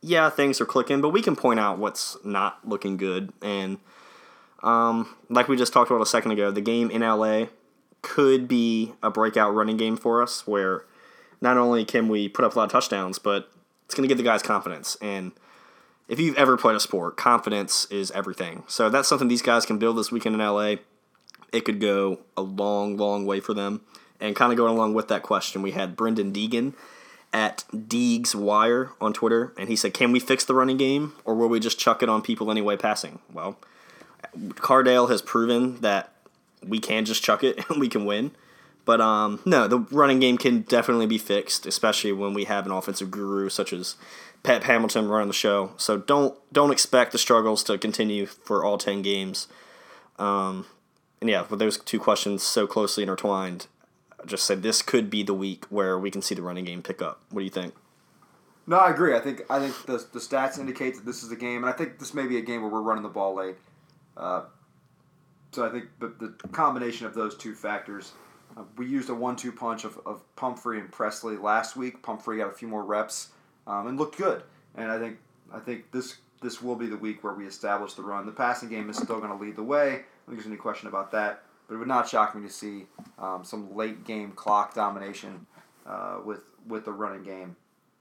yeah, 0.00 0.30
things 0.30 0.60
are 0.60 0.66
clicking, 0.66 1.00
but 1.00 1.10
we 1.10 1.22
can 1.22 1.36
point 1.36 1.60
out 1.60 1.78
what's 1.78 2.16
not 2.24 2.66
looking 2.66 2.96
good 2.96 3.32
and 3.42 3.78
like 4.64 5.48
we 5.48 5.56
just 5.56 5.72
talked 5.72 5.90
about 5.90 6.02
a 6.02 6.06
second 6.06 6.30
ago, 6.32 6.50
the 6.50 6.60
game 6.60 6.90
in 6.90 7.02
LA 7.02 7.46
could 8.02 8.48
be 8.48 8.92
a 9.02 9.10
breakout 9.10 9.54
running 9.54 9.76
game 9.76 9.96
for 9.96 10.22
us 10.22 10.46
where 10.46 10.84
not 11.40 11.56
only 11.56 11.84
can 11.84 12.08
we 12.08 12.28
put 12.28 12.44
up 12.44 12.54
a 12.54 12.58
lot 12.58 12.64
of 12.64 12.72
touchdowns, 12.72 13.18
but 13.18 13.50
it's 13.84 13.94
going 13.94 14.02
to 14.02 14.08
give 14.08 14.18
the 14.18 14.24
guys 14.24 14.42
confidence. 14.42 14.96
And 15.02 15.32
if 16.08 16.18
you've 16.18 16.36
ever 16.36 16.56
played 16.56 16.76
a 16.76 16.80
sport, 16.80 17.16
confidence 17.16 17.86
is 17.90 18.10
everything. 18.12 18.62
So 18.66 18.88
that's 18.88 19.08
something 19.08 19.28
these 19.28 19.42
guys 19.42 19.66
can 19.66 19.78
build 19.78 19.98
this 19.98 20.10
weekend 20.10 20.34
in 20.34 20.40
LA. 20.40 20.76
It 21.52 21.64
could 21.64 21.80
go 21.80 22.20
a 22.36 22.42
long, 22.42 22.96
long 22.96 23.26
way 23.26 23.40
for 23.40 23.54
them. 23.54 23.82
And 24.20 24.36
kind 24.36 24.52
of 24.52 24.56
going 24.56 24.72
along 24.72 24.94
with 24.94 25.08
that 25.08 25.22
question, 25.22 25.60
we 25.60 25.72
had 25.72 25.96
Brendan 25.96 26.32
Deegan 26.32 26.74
at 27.32 27.64
Deegs 27.72 28.34
Wire 28.34 28.92
on 29.00 29.12
Twitter, 29.12 29.52
and 29.58 29.68
he 29.68 29.76
said, 29.76 29.92
"Can 29.92 30.12
we 30.12 30.20
fix 30.20 30.44
the 30.44 30.54
running 30.54 30.76
game, 30.76 31.14
or 31.24 31.34
will 31.34 31.48
we 31.48 31.60
just 31.60 31.78
chuck 31.78 32.02
it 32.02 32.08
on 32.08 32.22
people 32.22 32.50
anyway 32.50 32.76
passing?" 32.76 33.18
Well, 33.32 33.58
Cardale 34.36 35.10
has 35.10 35.20
proven 35.20 35.80
that 35.80 36.12
we 36.66 36.78
can 36.78 37.04
just 37.04 37.22
chuck 37.22 37.42
it 37.44 37.58
and 37.68 37.80
we 37.80 37.88
can 37.88 38.04
win. 38.04 38.30
But 38.84 39.00
um, 39.00 39.40
no, 39.44 39.66
the 39.66 39.78
running 39.78 40.20
game 40.20 40.36
can 40.36 40.60
definitely 40.62 41.06
be 41.06 41.18
fixed, 41.18 41.66
especially 41.66 42.12
when 42.12 42.34
we 42.34 42.44
have 42.44 42.66
an 42.66 42.72
offensive 42.72 43.10
guru 43.10 43.48
such 43.48 43.72
as 43.72 43.96
Pep 44.42 44.64
Hamilton 44.64 45.08
running 45.08 45.28
the 45.28 45.34
show. 45.34 45.72
So 45.76 45.98
don't 45.98 46.36
don't 46.52 46.70
expect 46.70 47.12
the 47.12 47.18
struggles 47.18 47.64
to 47.64 47.78
continue 47.78 48.26
for 48.26 48.64
all 48.64 48.78
ten 48.78 49.02
games. 49.02 49.48
Um, 50.18 50.66
and 51.20 51.30
yeah, 51.30 51.46
with 51.48 51.58
those 51.58 51.78
two 51.78 51.98
questions 51.98 52.42
so 52.42 52.66
closely 52.66 53.02
intertwined, 53.02 53.66
just 54.26 54.44
said 54.44 54.62
this 54.62 54.82
could 54.82 55.10
be 55.10 55.22
the 55.22 55.34
week 55.34 55.64
where 55.70 55.98
we 55.98 56.10
can 56.10 56.22
see 56.22 56.34
the 56.34 56.42
running 56.42 56.64
game 56.64 56.82
pick 56.82 57.02
up. 57.02 57.20
What 57.30 57.40
do 57.40 57.44
you 57.44 57.50
think? 57.50 57.74
No, 58.66 58.78
I 58.78 58.90
agree. 58.90 59.14
I 59.14 59.20
think 59.20 59.42
I 59.50 59.58
think 59.58 59.74
the, 59.86 60.04
the 60.12 60.18
stats 60.18 60.58
indicate 60.58 60.96
that 60.96 61.04
this 61.04 61.22
is 61.22 61.30
a 61.30 61.36
game, 61.36 61.64
and 61.64 61.66
I 61.66 61.76
think 61.76 61.98
this 61.98 62.14
may 62.14 62.26
be 62.26 62.38
a 62.38 62.40
game 62.40 62.62
where 62.62 62.70
we're 62.70 62.80
running 62.80 63.02
the 63.02 63.10
ball 63.10 63.34
late. 63.34 63.56
Uh, 64.16 64.44
so 65.52 65.66
I 65.66 65.70
think 65.70 65.86
the, 66.00 66.14
the 66.18 66.48
combination 66.48 67.06
of 67.06 67.14
those 67.14 67.36
two 67.36 67.54
factors, 67.54 68.12
uh, 68.56 68.62
we 68.76 68.86
used 68.86 69.10
a 69.10 69.14
one-two 69.14 69.52
punch 69.52 69.84
of, 69.84 70.00
of 70.06 70.22
Pumphrey 70.34 70.80
and 70.80 70.90
Pressley 70.90 71.36
last 71.36 71.76
week. 71.76 72.02
Pumphrey 72.02 72.38
got 72.38 72.48
a 72.48 72.54
few 72.54 72.68
more 72.68 72.84
reps 72.84 73.28
um, 73.66 73.86
and 73.86 73.98
looked 73.98 74.16
good, 74.16 74.42
and 74.76 74.90
I 74.90 74.98
think 74.98 75.18
I 75.52 75.58
think 75.58 75.90
this 75.92 76.16
this 76.40 76.62
will 76.62 76.76
be 76.76 76.86
the 76.86 76.96
week 76.96 77.22
where 77.22 77.34
we 77.34 77.46
establish 77.46 77.94
the 77.94 78.02
run. 78.02 78.24
The 78.26 78.32
passing 78.32 78.68
game 78.68 78.88
is 78.88 78.96
still 78.96 79.18
going 79.18 79.30
to 79.30 79.36
lead 79.36 79.56
the 79.56 79.62
way. 79.62 79.82
I 79.82 79.90
don't 79.90 80.00
think 80.26 80.38
there's 80.38 80.46
any 80.46 80.56
question 80.56 80.88
about 80.88 81.12
that. 81.12 81.42
But 81.74 81.78
it 81.78 81.80
would 81.80 81.88
not 81.88 82.08
shock 82.08 82.36
me 82.36 82.42
to 82.46 82.52
see 82.52 82.86
um, 83.18 83.42
some 83.42 83.74
late 83.74 84.04
game 84.04 84.30
clock 84.30 84.74
domination 84.74 85.44
uh, 85.84 86.18
with 86.24 86.38
with 86.68 86.84
the 86.84 86.92
running 86.92 87.24
game 87.24 87.56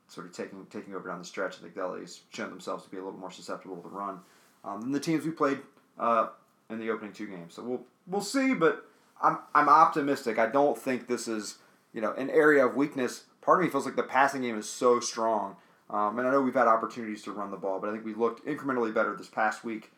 sort 0.07 0.27
of 0.27 0.31
taking 0.31 0.63
taking 0.69 0.93
over 0.93 1.09
down 1.09 1.17
the 1.17 1.25
stretch. 1.25 1.55
I 1.57 1.63
think 1.63 1.75
LA's 1.75 2.21
shown 2.29 2.51
themselves 2.51 2.83
to 2.83 2.89
be 2.91 2.97
a 2.97 3.03
little 3.03 3.17
more 3.17 3.31
susceptible 3.31 3.75
to 3.77 3.81
the 3.81 3.89
run 3.89 4.19
um, 4.63 4.81
than 4.81 4.91
the 4.91 4.99
teams 4.99 5.25
we 5.25 5.31
played 5.31 5.57
uh, 5.97 6.27
in 6.69 6.77
the 6.77 6.91
opening 6.91 7.13
two 7.13 7.25
games. 7.25 7.55
So 7.55 7.63
we'll 7.63 7.81
we'll 8.05 8.21
see, 8.21 8.53
but 8.53 8.86
I'm 9.19 9.39
I'm 9.55 9.67
optimistic. 9.67 10.38
I 10.38 10.45
don't 10.45 10.77
think 10.77 11.07
this 11.07 11.27
is 11.27 11.57
you 11.93 12.01
know 12.01 12.13
an 12.13 12.29
area 12.29 12.67
of 12.67 12.75
weakness. 12.75 13.23
Part 13.41 13.57
of 13.57 13.65
me 13.65 13.71
feels 13.71 13.86
like 13.86 13.95
the 13.95 14.03
passing 14.03 14.43
game 14.43 14.55
is 14.55 14.69
so 14.69 14.99
strong, 14.99 15.55
um, 15.89 16.19
and 16.19 16.27
I 16.27 16.31
know 16.31 16.43
we've 16.43 16.53
had 16.53 16.67
opportunities 16.67 17.23
to 17.23 17.31
run 17.31 17.49
the 17.49 17.57
ball, 17.57 17.79
but 17.79 17.89
I 17.89 17.93
think 17.93 18.05
we 18.05 18.13
looked 18.13 18.45
incrementally 18.45 18.93
better 18.93 19.15
this 19.15 19.29
past 19.29 19.63
week. 19.63 19.91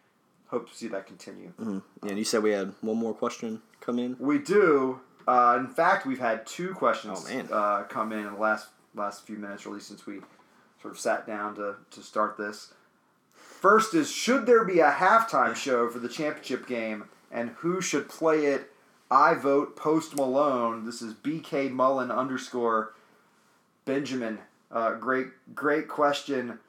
Hope 0.48 0.70
to 0.70 0.76
see 0.76 0.88
that 0.90 1.08
continue. 1.08 1.52
Yeah, 1.60 1.80
and 2.10 2.18
you 2.18 2.24
said 2.24 2.44
we 2.44 2.52
had 2.52 2.74
one 2.82 2.98
more 2.98 3.14
question 3.14 3.62
come 3.82 4.00
in. 4.00 4.16
We 4.20 4.38
do. 4.38 5.00
Uh, 5.28 5.58
in 5.60 5.68
fact, 5.68 6.06
we've 6.06 6.20
had 6.20 6.46
two 6.46 6.74
questions 6.74 7.26
Oh. 7.32 7.54
Uh, 7.54 7.84
come 7.84 8.12
in 8.12 8.20
in 8.20 8.34
the 8.34 8.40
last 8.40 8.68
last 8.94 9.26
few 9.26 9.38
minutes, 9.38 9.66
or 9.66 9.70
at 9.70 9.76
least 9.76 9.88
since 9.88 10.06
we 10.06 10.20
sort 10.82 10.94
of 10.94 11.00
sat 11.00 11.26
down 11.26 11.56
to, 11.56 11.76
to 11.92 12.02
start 12.02 12.38
this. 12.38 12.74
First 13.34 13.94
is 13.96 14.12
should 14.12 14.46
there 14.46 14.64
be 14.64 14.80
a 14.80 14.92
halftime 14.92 15.56
show 15.56 15.90
for 15.90 16.00
the 16.00 16.10
championship 16.10 16.68
game, 16.68 17.06
and 17.32 17.50
who 17.58 17.82
should 17.82 18.08
play 18.08 18.46
it? 18.46 18.72
I 19.10 19.34
vote 19.34 19.76
Post 19.76 20.16
Malone. 20.16 20.86
This 20.86 21.02
is 21.02 21.14
BK 21.14 21.72
Mullen 21.72 22.12
underscore 22.12 22.94
Benjamin. 23.86 24.40
Uh, 24.72 24.94
great 24.94 25.28
great 25.56 25.88
question. 25.88 26.60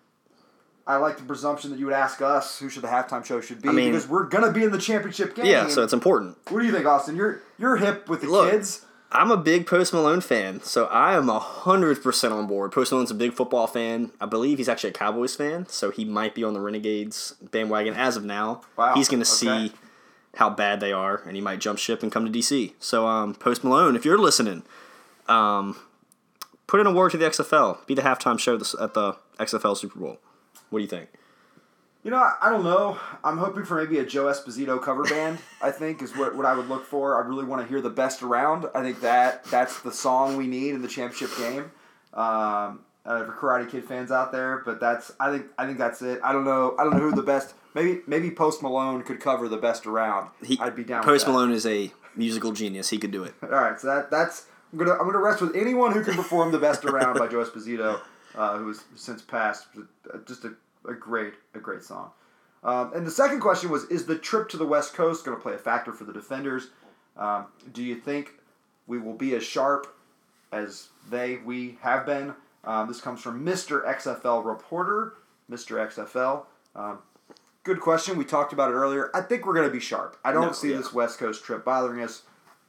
I 0.86 0.96
like 0.98 1.16
the 1.16 1.24
presumption 1.24 1.70
that 1.70 1.78
you 1.80 1.86
would 1.86 1.94
ask 1.94 2.22
us 2.22 2.58
who 2.58 2.68
should 2.68 2.82
the 2.82 2.88
halftime 2.88 3.24
show 3.24 3.40
should 3.40 3.60
be 3.60 3.68
I 3.68 3.72
mean- 3.72 3.92
because 3.92 4.08
we're 4.08 4.24
gonna 4.24 4.52
be 4.52 4.62
in 4.64 4.70
the 4.70 4.78
championship 4.78 5.34
game. 5.34 5.46
Yeah, 5.46 5.68
so 5.68 5.82
it's 5.82 5.92
important. 5.92 6.36
What 6.48 6.60
do 6.60 6.66
you 6.66 6.72
think, 6.72 6.86
Austin? 6.86 7.16
You're 7.16 7.42
you're 7.58 7.76
hip 7.76 8.08
with 8.08 8.20
the 8.22 8.28
Look, 8.28 8.50
kids. 8.50 8.82
I'm 9.12 9.30
a 9.30 9.36
big 9.36 9.66
Post 9.66 9.92
Malone 9.92 10.20
fan, 10.20 10.60
so 10.62 10.86
I 10.86 11.14
am 11.14 11.28
hundred 11.28 12.02
percent 12.02 12.32
on 12.34 12.46
board. 12.46 12.72
Post 12.72 12.92
Malone's 12.92 13.10
a 13.10 13.14
big 13.14 13.32
football 13.34 13.66
fan. 13.66 14.10
I 14.20 14.26
believe 14.26 14.58
he's 14.58 14.68
actually 14.68 14.90
a 14.90 14.94
Cowboys 14.94 15.34
fan, 15.36 15.66
so 15.68 15.90
he 15.90 16.04
might 16.04 16.34
be 16.34 16.42
on 16.44 16.54
the 16.54 16.60
Renegades 16.60 17.34
bandwagon 17.40 17.94
as 17.94 18.16
of 18.16 18.24
now. 18.24 18.62
Wow, 18.76 18.94
He's 18.94 19.08
going 19.08 19.22
to 19.22 19.28
okay. 19.46 19.68
see 19.68 19.72
how 20.36 20.50
bad 20.50 20.80
they 20.80 20.92
are, 20.92 21.22
and 21.24 21.34
he 21.36 21.40
might 21.40 21.60
jump 21.60 21.78
ship 21.78 22.02
and 22.02 22.10
come 22.12 22.30
to 22.30 22.36
DC. 22.38 22.72
So, 22.80 23.06
um, 23.06 23.34
Post 23.34 23.62
Malone, 23.64 23.96
if 23.96 24.04
you're 24.04 24.18
listening, 24.18 24.64
um, 25.28 25.76
put 26.66 26.80
in 26.80 26.86
a 26.86 26.92
word 26.92 27.12
to 27.12 27.16
the 27.16 27.24
XFL. 27.26 27.86
Be 27.86 27.94
the 27.94 28.02
halftime 28.02 28.38
show 28.38 28.56
at 28.56 28.92
the 28.94 29.16
XFL 29.38 29.76
Super 29.76 29.98
Bowl. 29.98 30.18
What 30.70 30.78
do 30.78 30.82
you 30.82 30.88
think? 30.88 31.08
You 32.04 32.10
know, 32.12 32.18
I, 32.18 32.34
I 32.40 32.50
don't 32.50 32.62
know. 32.62 32.98
I'm 33.24 33.38
hoping 33.38 33.64
for 33.64 33.82
maybe 33.82 33.98
a 33.98 34.06
Joe 34.06 34.26
Esposito 34.26 34.80
cover 34.80 35.02
band. 35.10 35.38
I 35.60 35.70
think 35.70 36.02
is 36.02 36.16
what, 36.16 36.36
what 36.36 36.46
I 36.46 36.54
would 36.54 36.68
look 36.68 36.84
for. 36.84 37.22
I 37.22 37.26
really 37.26 37.44
want 37.44 37.62
to 37.62 37.68
hear 37.68 37.80
the 37.80 37.90
best 37.90 38.22
around. 38.22 38.66
I 38.74 38.82
think 38.82 39.00
that 39.00 39.44
that's 39.44 39.80
the 39.80 39.92
song 39.92 40.36
we 40.36 40.46
need 40.46 40.74
in 40.74 40.82
the 40.82 40.88
championship 40.88 41.36
game. 41.36 41.70
Um, 42.14 42.80
uh, 43.06 43.24
for 43.24 43.32
Karate 43.32 43.70
Kid 43.70 43.84
fans 43.84 44.10
out 44.10 44.32
there, 44.32 44.62
but 44.64 44.80
that's 44.80 45.12
I 45.20 45.30
think 45.30 45.46
I 45.56 45.66
think 45.66 45.78
that's 45.78 46.02
it. 46.02 46.20
I 46.24 46.32
don't 46.32 46.44
know. 46.44 46.74
I 46.78 46.84
don't 46.84 46.94
know 46.94 47.10
who 47.10 47.14
the 47.14 47.22
best. 47.22 47.54
Maybe 47.74 48.00
maybe 48.06 48.30
Post 48.30 48.62
Malone 48.62 49.02
could 49.02 49.20
cover 49.20 49.48
the 49.48 49.56
best 49.56 49.86
around. 49.86 50.30
He, 50.44 50.58
I'd 50.60 50.74
be 50.74 50.82
down. 50.82 51.00
with 51.00 51.06
Post. 51.06 51.26
Malone 51.28 51.52
is 51.52 51.66
a 51.66 51.92
musical 52.16 52.52
genius. 52.52 52.90
He 52.90 52.98
could 52.98 53.12
do 53.12 53.22
it. 53.22 53.34
All 53.42 53.48
right, 53.48 53.78
so 53.78 53.86
that 53.86 54.10
that's 54.10 54.46
I'm 54.72 54.78
gonna 54.78 54.92
I'm 54.92 55.06
gonna 55.06 55.18
rest 55.18 55.40
with 55.40 55.54
anyone 55.54 55.92
who 55.92 56.02
can 56.02 56.14
perform 56.14 56.50
the 56.50 56.58
best 56.58 56.84
around 56.84 57.18
by 57.18 57.28
Joe 57.28 57.44
Esposito, 57.44 58.00
uh, 58.36 58.58
who 58.58 58.68
has 58.68 58.84
since 58.94 59.22
passed. 59.22 59.66
Just 60.26 60.44
a, 60.44 60.54
a 60.88 60.94
great 60.94 61.34
a 61.54 61.58
great 61.58 61.82
song. 61.82 62.10
Um, 62.62 62.92
and 62.94 63.06
the 63.06 63.10
second 63.10 63.40
question 63.40 63.70
was: 63.70 63.84
Is 63.84 64.06
the 64.06 64.18
trip 64.18 64.48
to 64.50 64.56
the 64.56 64.66
West 64.66 64.94
Coast 64.94 65.24
going 65.24 65.36
to 65.36 65.42
play 65.42 65.54
a 65.54 65.58
factor 65.58 65.92
for 65.92 66.04
the 66.04 66.12
defenders? 66.12 66.68
Um, 67.16 67.46
do 67.72 67.82
you 67.82 67.96
think 67.96 68.32
we 68.86 68.98
will 68.98 69.14
be 69.14 69.34
as 69.34 69.42
sharp 69.42 69.86
as 70.52 70.88
they 71.10 71.38
we 71.38 71.78
have 71.80 72.04
been? 72.06 72.34
Um, 72.64 72.88
this 72.88 73.00
comes 73.00 73.20
from 73.22 73.44
Mr. 73.44 73.84
XFL 73.86 74.44
reporter, 74.44 75.14
Mr. 75.50 75.76
XFL. 75.88 76.46
Um, 76.74 76.98
good 77.62 77.80
question. 77.80 78.18
We 78.18 78.24
talked 78.24 78.52
about 78.52 78.70
it 78.70 78.74
earlier. 78.74 79.10
I 79.14 79.20
think 79.20 79.46
we're 79.46 79.54
going 79.54 79.68
to 79.68 79.72
be 79.72 79.80
sharp. 79.80 80.16
I 80.24 80.32
don't 80.32 80.46
No, 80.46 80.52
see 80.52 80.72
yeah. 80.72 80.78
this 80.78 80.92
West 80.92 81.18
Coast 81.18 81.44
trip 81.44 81.64
bothering 81.64 82.02
us. 82.02 82.22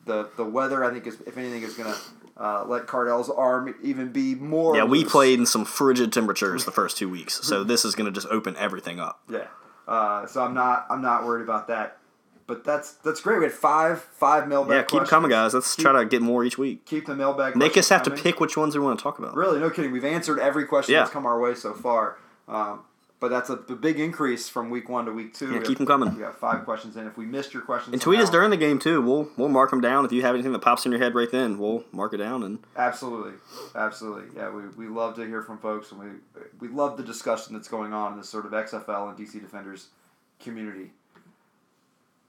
The 0.06 0.30
the 0.38 0.46
weather, 0.46 0.84
I 0.86 0.92
think, 0.94 1.06
is 1.08 1.20
if 1.26 1.38
anything, 1.38 1.64
is 1.64 1.74
going 1.74 1.92
to 1.92 2.00
uh, 2.40 2.64
let 2.68 2.86
Cardale's 2.88 3.30
arm 3.30 3.74
even 3.82 4.12
be 4.12 4.36
more. 4.36 4.76
Yeah, 4.76 4.84
we 4.84 5.04
played 5.04 5.40
in 5.40 5.46
some 5.46 5.66
frigid 5.66 6.12
temperatures 6.14 6.66
the 6.66 6.72
first 6.72 6.98
two 6.98 7.10
weeks, 7.10 7.44
so 7.46 7.64
this 7.64 7.84
is 7.86 7.96
going 7.96 8.06
to 8.06 8.12
just 8.12 8.28
open 8.32 8.56
everything 8.58 9.00
up. 9.00 9.22
Yeah. 9.30 9.48
Uh, 9.88 10.26
so 10.28 10.44
I'm 10.44 10.54
not 10.54 10.86
I'm 10.90 11.02
not 11.02 11.26
worried 11.26 11.44
about 11.44 11.68
that. 11.70 11.98
but 12.46 12.64
that's 12.64 12.92
that's 13.04 13.22
great. 13.22 13.40
We 13.40 13.46
had 13.46 13.54
five 13.54 14.02
five 14.02 14.48
mailbag. 14.48 14.72
Yeah, 14.72 14.82
keep 14.82 14.88
questions. 14.90 15.10
coming, 15.10 15.30
guys. 15.32 15.54
Let's 15.54 15.76
Keep- 15.76 15.84
try 15.86 16.00
to 16.00 16.06
get 16.06 16.22
more 16.22 16.44
each 16.44 16.58
week. 16.58 16.86
Keep 16.86 17.06
the 17.08 17.16
mailbag. 17.16 17.56
Make 17.56 17.78
us 17.78 17.90
have 17.90 18.04
to 18.04 18.12
pick 18.12 18.40
which 18.40 18.56
ones 18.58 18.76
we 18.76 18.82
want 18.82 19.00
to 19.00 19.04
talk 19.04 19.18
about. 19.20 19.36
Really, 19.36 19.60
no 19.60 19.70
kidding. 19.70 19.92
We've 19.92 20.06
answered 20.06 20.40
every 20.40 20.66
question 20.66 20.94
Yeah. 20.94 21.00
that's 21.02 21.12
come 21.12 21.26
our 21.26 21.40
way 21.40 21.56
so 21.56 21.74
far. 21.74 22.18
Um, 22.48 22.82
but 23.20 23.30
that's 23.30 23.50
a, 23.50 23.54
a 23.54 23.76
big 23.76 24.00
increase 24.00 24.48
from 24.48 24.70
week 24.70 24.90
one 24.90 25.06
to 25.06 25.12
week 25.12 25.34
two. 25.34 25.48
Yeah, 25.52 25.60
We 25.60 25.66
keep 25.66 25.80
have- 25.80 25.82
'em 25.82 25.88
coming. 25.88 26.14
We 26.16 26.22
got 26.22 26.40
five 26.40 26.64
questions 26.66 26.96
in. 26.98 27.08
If 27.08 27.18
we 27.18 27.26
missed 27.26 27.54
your 27.54 27.64
questions, 27.64 27.94
And 27.94 28.02
tweet 28.02 28.20
us 28.20 28.30
during 28.30 28.50
the 28.52 28.58
game 28.58 28.80
too. 28.80 29.02
We'll 29.02 29.30
we'll 29.38 29.50
mark 29.50 29.70
them 29.72 29.82
down. 29.82 30.06
If 30.06 30.12
you 30.12 30.22
have 30.22 30.36
anything 30.36 30.52
that 30.54 30.60
pops 30.60 30.86
in 30.86 30.92
your 30.92 31.02
head 31.02 31.16
right 31.16 31.32
then, 31.32 31.58
we'll 31.58 31.84
mark 31.92 32.14
it 32.14 32.18
down. 32.18 32.44
And 32.44 32.60
Absolutely, 32.76 33.34
absolutely. 33.76 34.26
Yeah, 34.36 34.50
we, 34.52 34.64
we 34.78 34.88
love 34.88 35.16
to 35.16 35.26
hear 35.26 35.42
from 35.42 35.58
folks, 35.58 35.92
and 35.92 36.00
we 36.00 36.08
we 36.60 36.68
love 36.68 36.98
the 36.98 37.04
discussion 37.04 37.54
that's 37.54 37.68
going 37.68 37.94
on 37.94 38.14
in 38.14 38.18
this 38.20 38.30
sort 38.30 38.46
of 38.46 38.52
XFL 38.52 39.10
and 39.10 39.18
DC 39.18 39.40
Defenders 39.42 39.88
community. 40.40 40.92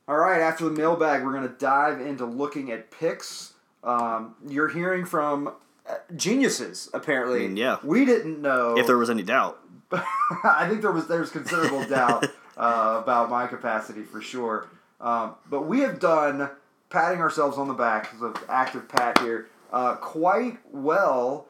All 0.07 0.17
right, 0.17 0.41
after 0.41 0.65
the 0.65 0.71
mailbag, 0.71 1.23
we're 1.23 1.33
going 1.33 1.47
to 1.49 1.55
dive 1.59 2.01
into 2.01 2.25
looking 2.25 2.73
at 2.73 2.91
picks. 2.91 3.53
Um, 3.85 4.35
you're 4.49 4.69
hearing 4.69 5.05
from 5.05 5.49
uh, 5.87 5.95
geniuses, 6.17 6.89
apparently. 6.95 7.45
I 7.45 7.49
mean, 7.49 7.57
yeah. 7.59 7.77
We 7.85 8.07
didn't 8.07 8.41
know. 8.41 8.79
if 8.79 8.87
there 8.87 8.97
was 8.97 9.11
any 9.11 9.23
doubt, 9.23 9.59
I 10.45 10.67
think 10.69 10.83
there 10.83 10.93
was 10.93 11.07
there's 11.07 11.31
considerable 11.31 11.85
doubt 11.85 12.25
uh, 12.57 13.01
about 13.03 13.31
my 13.31 13.47
capacity 13.47 14.03
for 14.03 14.21
sure. 14.21 14.69
Um, 15.01 15.35
but 15.49 15.63
we 15.67 15.81
have 15.81 16.01
done 16.01 16.51
patting 16.91 17.21
ourselves 17.21 17.57
on 17.59 17.69
the 17.69 17.75
back 17.75 18.11
as 18.15 18.21
an 18.23 18.35
active 18.49 18.89
pat 18.89 19.19
here 19.19 19.49
uh, 19.73 19.95
quite 19.97 20.59
well 20.73 21.47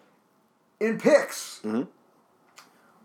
in 0.81 0.99
picks. 0.99 1.61
Mhm. 1.65 1.89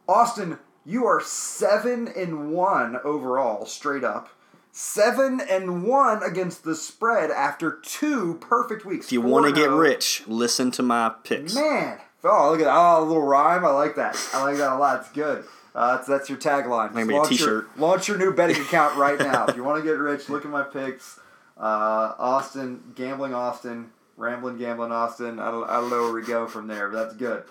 Austin, 0.08 0.60
you 0.86 1.06
are 1.06 1.22
seven 1.22 2.08
and 2.08 2.52
one 2.52 2.98
overall, 3.04 3.66
straight 3.66 4.04
up. 4.04 4.30
Seven 4.72 5.40
and 5.40 5.84
one 5.86 6.24
against 6.24 6.64
the 6.64 6.76
spread 6.76 7.30
after 7.30 7.72
two 7.84 8.36
perfect 8.42 8.86
weeks. 8.86 9.06
if 9.08 9.12
you 9.12 9.22
want 9.22 9.46
to 9.46 9.52
get 9.52 9.70
rich, 9.70 10.24
listen 10.28 10.72
to 10.72 10.82
my 10.84 11.10
picks. 11.24 11.54
Man, 11.54 12.00
oh 12.24 12.52
look 12.52 12.60
at 12.60 12.66
that! 12.66 12.76
Oh, 12.76 13.04
a 13.04 13.06
little 13.06 13.24
rhyme. 13.24 13.66
I 13.66 13.70
like 13.70 13.96
that. 13.96 14.18
I 14.34 14.44
like 14.44 14.58
that 14.58 14.74
a 14.74 14.78
lot. 14.78 15.02
It's 15.02 15.12
good. 15.12 15.46
Uh, 15.76 15.96
that's 15.96 16.08
that's 16.08 16.30
your 16.30 16.38
tagline. 16.38 16.94
Maybe 16.94 17.14
a 17.14 17.18
launch 17.18 17.30
t-shirt. 17.30 17.68
Your, 17.76 17.88
launch 17.88 18.08
your 18.08 18.18
new 18.18 18.34
betting 18.34 18.56
account 18.62 18.96
right 18.98 19.18
now. 19.18 19.46
if 19.48 19.56
you 19.56 19.64
want 19.64 19.84
to 19.84 19.90
get 19.90 19.98
rich, 19.98 20.30
look 20.30 20.46
at 20.46 20.52
my 20.52 20.64
picks. 20.64 21.20
Uh, 21.58 22.14
Austin, 22.18 22.82
gambling 22.96 23.34
Austin, 23.34 23.92
rambling 24.18 24.58
gambling 24.58 24.92
Austin. 24.92 25.40
I 25.40 25.52
don't, 25.52 25.70
I 25.70 25.76
don't 25.76 25.90
know 25.90 26.04
where 26.04 26.14
we 26.14 26.24
go 26.24 26.48
from 26.48 26.68
there, 26.68 26.90
but 26.90 27.04
that's 27.04 27.16
good. 27.16 27.44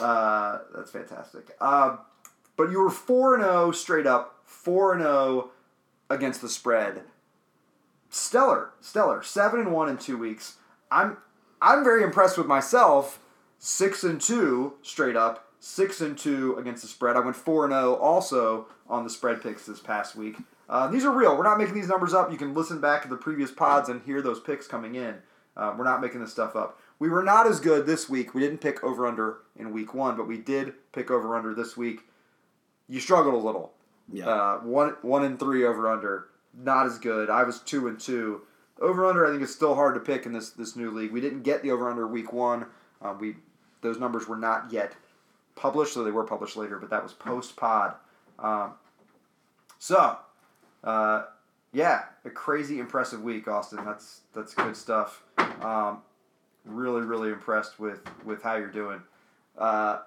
Uh, 0.00 0.58
that's 0.74 0.90
fantastic. 0.90 1.54
Uh, 1.60 1.96
but 2.56 2.70
you 2.70 2.80
were 2.80 2.90
four 2.90 3.34
and 3.34 3.42
zero 3.42 3.72
straight 3.72 4.06
up. 4.06 4.40
Four 4.44 4.92
and 4.94 5.02
zero 5.02 5.50
against 6.10 6.42
the 6.42 6.48
spread. 6.48 7.02
Stellar, 8.10 8.70
stellar. 8.80 9.22
Seven 9.22 9.60
and 9.60 9.72
one 9.72 9.88
in 9.88 9.96
two 9.96 10.18
weeks. 10.18 10.56
I'm 10.90 11.16
I'm 11.60 11.84
very 11.84 12.02
impressed 12.02 12.36
with 12.36 12.46
myself. 12.46 13.18
Six 13.64 14.02
and 14.02 14.20
two 14.20 14.72
straight 14.82 15.14
up. 15.14 15.46
Six 15.60 16.00
and 16.00 16.18
two 16.18 16.56
against 16.58 16.82
the 16.82 16.88
spread. 16.88 17.14
I 17.14 17.20
went 17.20 17.36
four 17.36 17.64
and 17.64 17.72
zero 17.72 17.94
also 17.94 18.66
on 18.88 19.04
the 19.04 19.10
spread 19.10 19.40
picks 19.40 19.66
this 19.66 19.78
past 19.78 20.16
week. 20.16 20.36
Uh, 20.68 20.88
these 20.88 21.04
are 21.04 21.16
real. 21.16 21.36
We're 21.36 21.44
not 21.44 21.58
making 21.58 21.76
these 21.76 21.86
numbers 21.86 22.12
up. 22.12 22.32
You 22.32 22.36
can 22.36 22.54
listen 22.54 22.80
back 22.80 23.02
to 23.02 23.08
the 23.08 23.16
previous 23.16 23.52
pods 23.52 23.88
and 23.88 24.02
hear 24.02 24.20
those 24.20 24.40
picks 24.40 24.66
coming 24.66 24.96
in. 24.96 25.14
Uh, 25.56 25.76
we're 25.78 25.84
not 25.84 26.00
making 26.00 26.20
this 26.20 26.32
stuff 26.32 26.56
up. 26.56 26.80
We 26.98 27.08
were 27.08 27.22
not 27.22 27.46
as 27.46 27.60
good 27.60 27.86
this 27.86 28.08
week. 28.08 28.34
We 28.34 28.40
didn't 28.40 28.58
pick 28.58 28.82
over 28.82 29.06
under 29.06 29.42
in 29.54 29.72
week 29.72 29.94
one, 29.94 30.16
but 30.16 30.26
we 30.26 30.38
did 30.38 30.72
pick 30.90 31.12
over 31.12 31.36
under 31.36 31.54
this 31.54 31.76
week. 31.76 32.00
You 32.88 32.98
struggled 32.98 33.34
a 33.34 33.46
little. 33.46 33.74
Yeah. 34.12 34.26
Uh, 34.26 34.58
one 34.58 34.96
one 35.02 35.22
and 35.22 35.38
three 35.38 35.64
over 35.64 35.88
under, 35.88 36.26
not 36.52 36.86
as 36.86 36.98
good. 36.98 37.30
I 37.30 37.44
was 37.44 37.60
two 37.60 37.86
and 37.86 38.00
two. 38.00 38.40
Over 38.80 39.06
under, 39.06 39.24
I 39.24 39.30
think 39.30 39.44
it's 39.44 39.54
still 39.54 39.76
hard 39.76 39.94
to 39.94 40.00
pick 40.00 40.26
in 40.26 40.32
this 40.32 40.50
this 40.50 40.74
new 40.74 40.90
league. 40.90 41.12
We 41.12 41.20
didn't 41.20 41.42
get 41.42 41.62
the 41.62 41.70
over 41.70 41.88
under 41.88 42.08
week 42.08 42.32
one. 42.32 42.66
Uh, 43.00 43.14
we 43.18 43.36
those 43.82 43.98
numbers 43.98 44.26
were 44.26 44.36
not 44.36 44.72
yet 44.72 44.94
published, 45.54 45.92
so 45.92 46.02
they 46.02 46.10
were 46.10 46.24
published 46.24 46.56
later. 46.56 46.78
But 46.78 46.90
that 46.90 47.02
was 47.02 47.12
post 47.12 47.56
pod. 47.56 47.94
Um, 48.38 48.72
so, 49.78 50.16
uh, 50.82 51.24
yeah, 51.72 52.04
a 52.24 52.30
crazy 52.30 52.78
impressive 52.80 53.22
week, 53.22 53.46
Austin. 53.48 53.84
That's 53.84 54.20
that's 54.34 54.54
good 54.54 54.76
stuff. 54.76 55.22
Um, 55.60 55.98
really, 56.64 57.02
really 57.02 57.30
impressed 57.30 57.78
with 57.78 58.00
with 58.24 58.42
how 58.42 58.56
you're 58.56 58.68
doing. 58.70 59.02
Uh, 59.58 59.98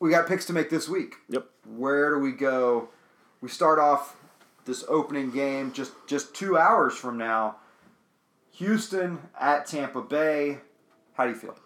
we 0.00 0.10
got 0.10 0.26
picks 0.26 0.44
to 0.46 0.52
make 0.52 0.70
this 0.70 0.88
week 0.88 1.14
Yep. 1.28 1.46
where 1.76 2.14
do 2.14 2.18
we 2.20 2.32
go? 2.32 2.88
We 3.40 3.48
start 3.48 3.78
off 3.78 4.16
this 4.64 4.84
opening 4.88 5.30
game 5.30 5.72
just 5.72 5.92
just 6.06 6.34
two 6.34 6.56
hours 6.56 6.94
from 6.94 7.18
now. 7.18 7.56
Houston 8.52 9.18
at 9.38 9.66
Tampa 9.66 10.00
Bay. 10.02 10.58
How 11.14 11.24
do 11.24 11.30
you 11.30 11.36
feel? 11.36 11.56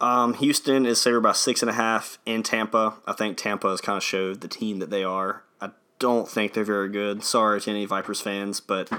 Um, 0.00 0.34
Houston 0.34 0.86
is 0.86 1.02
favored 1.02 1.22
by 1.22 1.32
six 1.32 1.62
and 1.62 1.70
a 1.70 1.74
half 1.74 2.18
in 2.24 2.42
Tampa. 2.42 2.94
I 3.06 3.12
think 3.12 3.36
Tampa 3.36 3.68
has 3.68 3.80
kind 3.80 3.96
of 3.96 4.02
showed 4.02 4.40
the 4.40 4.48
team 4.48 4.78
that 4.78 4.90
they 4.90 5.02
are. 5.02 5.42
I 5.60 5.70
don't 5.98 6.28
think 6.28 6.52
they're 6.52 6.64
very 6.64 6.88
good. 6.88 7.24
Sorry 7.24 7.60
to 7.60 7.70
any 7.70 7.84
Vipers 7.84 8.20
fans, 8.20 8.60
but 8.60 8.90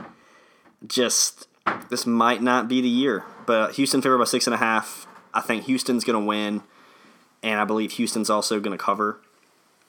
just 0.85 1.47
this 1.89 2.05
might 2.05 2.41
not 2.41 2.67
be 2.67 2.81
the 2.81 2.89
year. 2.89 3.23
But 3.45 3.75
Houston 3.75 4.01
favored 4.01 4.17
by 4.17 4.25
six 4.25 4.45
and 4.45 4.53
a 4.53 4.57
half. 4.57 5.07
I 5.33 5.41
think 5.41 5.65
Houston's 5.65 6.03
going 6.03 6.21
to 6.21 6.25
win, 6.25 6.63
and 7.43 7.59
I 7.59 7.65
believe 7.65 7.93
Houston's 7.93 8.29
also 8.29 8.59
going 8.59 8.77
to 8.77 8.83
cover. 8.83 9.21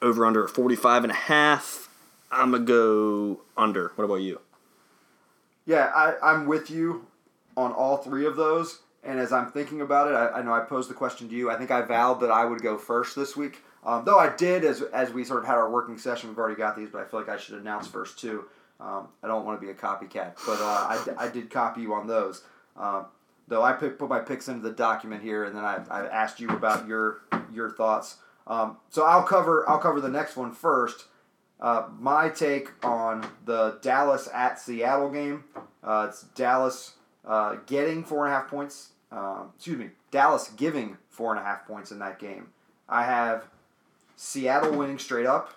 Over 0.01 0.25
under 0.25 0.45
at 0.45 0.49
45 0.49 1.03
and 1.03 1.11
a 1.11 1.15
half. 1.15 1.89
I'm 2.31 2.51
going 2.51 2.65
to 2.65 2.67
go 2.67 3.41
under. 3.57 3.91
What 3.95 4.05
about 4.05 4.15
you? 4.15 4.39
Yeah, 5.65 5.91
I, 5.93 6.15
I'm 6.23 6.47
with 6.47 6.71
you 6.71 7.05
on 7.57 7.71
all 7.71 7.97
three 7.97 8.25
of 8.25 8.35
those. 8.35 8.79
And 9.03 9.19
as 9.19 9.33
I'm 9.33 9.51
thinking 9.51 9.81
about 9.81 10.07
it, 10.07 10.13
I, 10.13 10.39
I 10.39 10.41
know 10.43 10.53
I 10.53 10.59
posed 10.61 10.89
the 10.89 10.93
question 10.93 11.27
to 11.29 11.35
you. 11.35 11.49
I 11.49 11.57
think 11.57 11.71
I 11.71 11.81
vowed 11.81 12.19
that 12.19 12.29
I 12.31 12.45
would 12.45 12.61
go 12.61 12.77
first 12.77 13.15
this 13.15 13.35
week. 13.35 13.63
Um, 13.83 14.05
though 14.05 14.19
I 14.19 14.35
did, 14.35 14.63
as, 14.63 14.81
as 14.81 15.11
we 15.11 15.23
sort 15.23 15.39
of 15.39 15.45
had 15.45 15.55
our 15.55 15.69
working 15.71 15.97
session, 15.97 16.29
we've 16.29 16.37
already 16.37 16.55
got 16.55 16.77
these, 16.77 16.89
but 16.89 17.01
I 17.01 17.05
feel 17.05 17.19
like 17.19 17.29
I 17.29 17.37
should 17.37 17.55
announce 17.55 17.87
first 17.87 18.19
too. 18.19 18.45
Um, 18.79 19.07
I 19.23 19.27
don't 19.27 19.45
want 19.45 19.59
to 19.59 19.65
be 19.65 19.71
a 19.71 19.75
copycat, 19.75 20.35
but 20.45 20.59
uh, 20.59 21.13
I, 21.17 21.25
I 21.25 21.27
did 21.29 21.49
copy 21.49 21.81
you 21.81 21.93
on 21.93 22.07
those. 22.07 22.43
Um, 22.77 23.05
though 23.47 23.63
I 23.63 23.73
put 23.73 24.07
my 24.09 24.19
picks 24.19 24.47
into 24.47 24.61
the 24.61 24.73
document 24.73 25.21
here, 25.21 25.45
and 25.45 25.55
then 25.55 25.63
I, 25.63 25.83
I 25.89 26.07
asked 26.07 26.39
you 26.39 26.49
about 26.49 26.87
your 26.87 27.21
your 27.53 27.69
thoughts. 27.69 28.17
Um, 28.47 28.77
so 28.89 29.05
I'll 29.05 29.23
cover 29.23 29.69
I'll 29.69 29.77
cover 29.77 30.01
the 30.01 30.09
next 30.09 30.35
one 30.35 30.51
first. 30.51 31.05
Uh, 31.59 31.87
my 31.99 32.29
take 32.29 32.71
on 32.83 33.27
the 33.45 33.77
Dallas 33.83 34.27
at 34.33 34.59
Seattle 34.59 35.11
game. 35.11 35.43
Uh, 35.83 36.07
it's 36.09 36.23
Dallas 36.23 36.93
uh, 37.25 37.57
getting 37.65 38.03
four 38.03 38.25
and 38.25 38.33
a 38.33 38.37
half 38.37 38.49
points. 38.49 38.89
Um, 39.11 39.51
excuse 39.55 39.77
me, 39.77 39.89
Dallas 40.09 40.49
giving 40.55 40.97
four 41.09 41.31
and 41.31 41.39
a 41.39 41.43
half 41.43 41.67
points 41.67 41.91
in 41.91 41.99
that 41.99 42.19
game. 42.19 42.47
I 42.87 43.03
have 43.03 43.45
Seattle 44.15 44.77
winning 44.77 44.99
straight 44.99 45.25
up, 45.25 45.53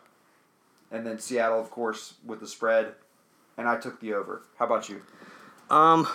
and 0.91 1.07
then 1.07 1.19
Seattle, 1.19 1.61
of 1.61 1.71
course, 1.71 2.15
with 2.25 2.41
the 2.41 2.47
spread. 2.47 2.95
And 3.57 3.69
I 3.69 3.77
took 3.77 4.01
the 4.01 4.15
over. 4.15 4.43
How 4.59 4.67
about 4.67 4.89
you? 4.89 5.03
Um, 5.71 6.09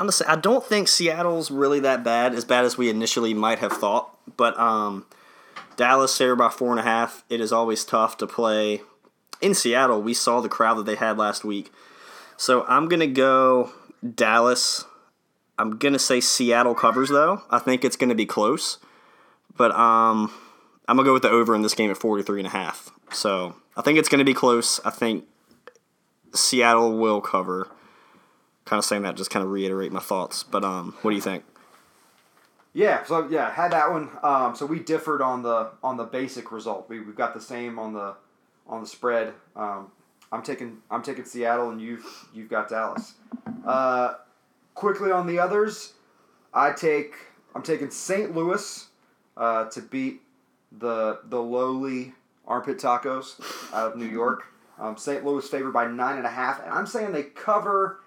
I'm 0.00 0.06
gonna 0.06 0.12
say 0.12 0.24
I 0.26 0.36
don't 0.36 0.64
think 0.64 0.88
Seattle's 0.88 1.50
really 1.50 1.78
that 1.80 2.02
bad, 2.02 2.34
as 2.34 2.44
bad 2.44 2.64
as 2.64 2.78
we 2.78 2.88
initially 2.88 3.34
might 3.34 3.58
have 3.58 3.72
thought. 3.72 4.16
But 4.36 4.58
um, 4.58 5.06
Dallas 5.76 6.16
there 6.18 6.34
by 6.34 6.48
four 6.48 6.70
and 6.70 6.80
a 6.80 6.82
half. 6.82 7.24
It 7.28 7.40
is 7.40 7.52
always 7.52 7.84
tough 7.84 8.16
to 8.18 8.26
play 8.26 8.80
in 9.40 9.54
Seattle. 9.54 10.00
We 10.02 10.14
saw 10.14 10.40
the 10.40 10.48
crowd 10.48 10.78
that 10.78 10.86
they 10.86 10.94
had 10.94 11.18
last 11.18 11.44
week, 11.44 11.70
so 12.36 12.64
I'm 12.66 12.88
gonna 12.88 13.06
go 13.06 13.72
Dallas. 14.14 14.84
I'm 15.60 15.76
gonna 15.76 15.98
say 15.98 16.20
Seattle 16.20 16.74
covers 16.74 17.10
though. 17.10 17.42
I 17.50 17.58
think 17.58 17.84
it's 17.84 17.96
gonna 17.96 18.14
be 18.14 18.26
close, 18.26 18.78
but 19.56 19.70
um, 19.72 20.32
I'm 20.88 20.96
gonna 20.96 21.04
go 21.04 21.12
with 21.12 21.22
the 21.22 21.28
over 21.28 21.54
in 21.54 21.62
this 21.62 21.74
game 21.74 21.90
at 21.90 21.98
43 21.98 22.40
and 22.40 22.46
a 22.46 22.50
half. 22.50 22.90
So 23.12 23.54
I 23.76 23.82
think 23.82 23.98
it's 23.98 24.08
gonna 24.08 24.24
be 24.24 24.34
close. 24.34 24.80
I 24.84 24.90
think 24.90 25.26
Seattle 26.32 26.96
will 26.96 27.20
cover 27.20 27.68
kind 28.64 28.78
of 28.78 28.84
saying 28.84 29.02
that 29.02 29.16
just 29.16 29.30
kind 29.30 29.44
of 29.44 29.50
reiterate 29.50 29.92
my 29.92 30.00
thoughts. 30.00 30.44
But 30.44 30.64
um, 30.64 30.94
what 31.02 31.10
do 31.10 31.16
you 31.16 31.22
think? 31.22 31.44
Yeah, 32.72 33.04
so 33.04 33.28
yeah, 33.28 33.50
had 33.50 33.72
that 33.72 33.90
one. 33.90 34.10
Um, 34.22 34.54
so 34.56 34.64
we 34.64 34.78
differed 34.78 35.20
on 35.20 35.42
the 35.42 35.70
on 35.82 35.96
the 35.96 36.04
basic 36.04 36.52
result. 36.52 36.88
We 36.88 37.00
we've 37.00 37.16
got 37.16 37.34
the 37.34 37.40
same 37.40 37.78
on 37.78 37.92
the 37.92 38.14
on 38.66 38.80
the 38.80 38.86
spread. 38.86 39.34
Um, 39.56 39.90
I'm 40.32 40.42
taking 40.42 40.78
I'm 40.90 41.02
taking 41.02 41.24
Seattle, 41.24 41.70
and 41.70 41.80
you've 41.82 42.28
you've 42.32 42.48
got 42.48 42.68
Dallas. 42.68 43.14
Uh, 43.66 44.14
quickly 44.80 45.10
on 45.12 45.26
the 45.26 45.38
others, 45.38 45.92
I 46.54 46.72
take 46.72 47.14
I'm 47.54 47.62
taking 47.62 47.90
St. 47.90 48.34
Louis 48.34 48.86
uh, 49.36 49.66
to 49.66 49.82
beat 49.82 50.22
the 50.72 51.20
the 51.24 51.40
lowly 51.40 52.14
armpit 52.46 52.78
tacos 52.78 53.38
out 53.74 53.92
of 53.92 53.96
New 53.96 54.06
York. 54.08 54.44
Um, 54.80 54.96
St. 54.96 55.22
Louis 55.26 55.46
favored 55.46 55.72
by 55.72 55.86
nine 55.88 56.16
and 56.16 56.24
a 56.24 56.30
half, 56.30 56.62
and 56.62 56.70
I'm 56.72 56.86
saying 56.86 57.12
they 57.12 57.24
cover. 57.24 58.00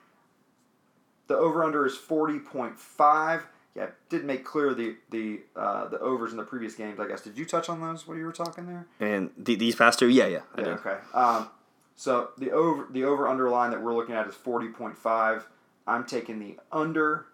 The 1.27 1.37
over 1.37 1.63
under 1.63 1.85
is 1.85 1.95
forty 1.95 2.39
point 2.39 2.79
five. 2.79 3.45
Yeah, 3.75 3.89
did 4.09 4.25
make 4.25 4.43
clear 4.43 4.73
the 4.73 4.95
the 5.11 5.41
uh, 5.55 5.87
the 5.89 5.99
overs 5.99 6.31
in 6.31 6.37
the 6.37 6.43
previous 6.43 6.73
games. 6.73 6.99
I 6.99 7.05
guess 7.07 7.21
did 7.21 7.37
you 7.37 7.45
touch 7.45 7.69
on 7.69 7.79
those 7.79 8.07
when 8.07 8.17
you 8.17 8.25
were 8.25 8.31
talking 8.31 8.65
there? 8.65 8.87
And 8.99 9.29
th- 9.45 9.59
these 9.59 9.75
past 9.75 9.99
two, 9.99 10.09
yeah, 10.09 10.25
yeah, 10.25 10.39
I 10.55 10.61
Yeah. 10.61 10.65
did. 10.65 10.73
Okay. 10.79 10.97
Um, 11.13 11.49
So 11.95 12.29
the 12.39 12.49
over 12.49 12.87
the 12.89 13.03
over 13.03 13.27
under 13.27 13.51
line 13.51 13.69
that 13.69 13.83
we're 13.83 13.93
looking 13.93 14.15
at 14.15 14.25
is 14.27 14.33
forty 14.33 14.69
point 14.69 14.97
five. 14.97 15.47
I'm 15.87 16.05
taking 16.05 16.39
the 16.39 16.57
under 16.71 17.27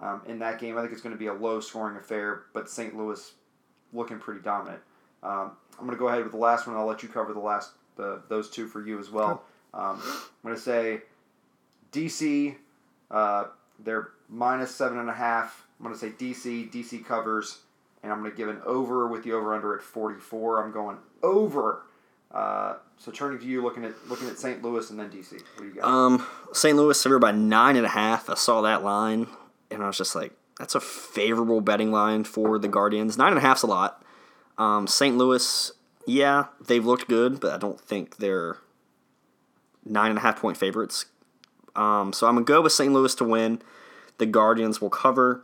um, 0.00 0.22
in 0.26 0.38
that 0.40 0.60
game. 0.60 0.76
I 0.76 0.80
think 0.80 0.92
it's 0.92 1.02
going 1.02 1.14
to 1.14 1.18
be 1.18 1.26
a 1.26 1.34
low 1.34 1.60
scoring 1.60 1.96
affair, 1.96 2.44
but 2.52 2.68
St. 2.68 2.96
Louis 2.96 3.32
looking 3.92 4.18
pretty 4.18 4.40
dominant. 4.40 4.80
Um, 5.22 5.52
I'm 5.78 5.86
going 5.86 5.96
to 5.96 5.96
go 5.96 6.08
ahead 6.08 6.22
with 6.22 6.32
the 6.32 6.38
last 6.38 6.66
one. 6.66 6.76
I'll 6.76 6.86
let 6.86 7.02
you 7.02 7.08
cover 7.08 7.32
the 7.32 7.40
last 7.40 7.72
the 7.96 8.22
those 8.28 8.50
two 8.50 8.68
for 8.68 8.86
you 8.86 8.98
as 8.98 9.10
well. 9.10 9.42
Um, 9.74 10.00
I'm 10.02 10.20
going 10.42 10.54
to 10.54 10.60
say 10.60 11.02
DC. 11.92 12.56
Uh, 13.10 13.44
they're 13.78 14.10
minus 14.28 14.74
seven 14.74 14.98
and 14.98 15.08
a 15.08 15.14
half. 15.14 15.66
I'm 15.78 15.86
going 15.86 15.94
to 15.94 16.00
say 16.00 16.10
DC. 16.10 16.70
DC 16.70 17.04
covers, 17.04 17.58
and 18.02 18.12
I'm 18.12 18.20
going 18.20 18.30
to 18.30 18.36
give 18.36 18.48
an 18.48 18.60
over 18.64 19.06
with 19.06 19.24
the 19.24 19.32
over 19.32 19.54
under 19.54 19.74
at 19.74 19.82
44. 19.82 20.64
I'm 20.64 20.72
going 20.72 20.98
over. 21.22 21.82
Uh, 22.30 22.74
so 22.98 23.12
turning 23.12 23.38
to 23.38 23.46
you, 23.46 23.62
looking 23.62 23.84
at 23.84 23.92
looking 24.08 24.28
at 24.28 24.38
St. 24.38 24.62
Louis 24.62 24.90
and 24.90 24.98
then 24.98 25.10
DC. 25.10 25.32
What 25.32 25.58
do 25.58 25.64
you 25.64 25.74
got? 25.74 25.84
Um, 25.84 26.26
St. 26.52 26.76
Louis 26.76 27.00
favored 27.00 27.20
by 27.20 27.32
nine 27.32 27.76
and 27.76 27.86
a 27.86 27.90
half. 27.90 28.28
I 28.28 28.34
saw 28.34 28.62
that 28.62 28.82
line, 28.82 29.26
and 29.70 29.82
I 29.82 29.86
was 29.86 29.98
just 29.98 30.14
like, 30.14 30.32
that's 30.58 30.74
a 30.74 30.80
favorable 30.80 31.60
betting 31.60 31.92
line 31.92 32.24
for 32.24 32.58
the 32.58 32.68
Guardians. 32.68 33.16
Nine 33.16 33.28
and 33.28 33.38
a 33.38 33.42
half's 33.42 33.62
a 33.62 33.66
lot. 33.66 34.02
Um, 34.58 34.86
St. 34.86 35.16
Louis, 35.16 35.72
yeah, 36.06 36.46
they've 36.66 36.84
looked 36.84 37.08
good, 37.08 37.40
but 37.40 37.52
I 37.52 37.58
don't 37.58 37.80
think 37.80 38.16
they're 38.16 38.58
nine 39.84 40.10
and 40.10 40.18
a 40.18 40.22
half 40.22 40.40
point 40.40 40.56
favorites. 40.56 41.06
Um, 41.74 42.12
so 42.12 42.26
I'm 42.26 42.34
gonna 42.34 42.44
go 42.44 42.62
with 42.62 42.72
St. 42.72 42.92
Louis 42.92 43.14
to 43.16 43.24
win. 43.24 43.60
The 44.18 44.26
Guardians 44.26 44.80
will 44.80 44.90
cover, 44.90 45.42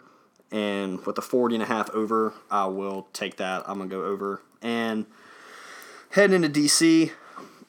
and 0.51 1.05
with 1.05 1.16
the 1.16 1.23
40 1.23 1.57
and 1.57 1.62
a 1.62 1.66
half 1.66 1.90
over, 1.90 2.33
I 2.51 2.66
will 2.66 3.09
take 3.12 3.37
that. 3.37 3.62
I'm 3.66 3.79
gonna 3.79 3.90
go 3.90 4.05
over 4.05 4.42
and 4.62 5.07
heading 6.12 6.42
into 6.42 6.61
DC 6.61 7.11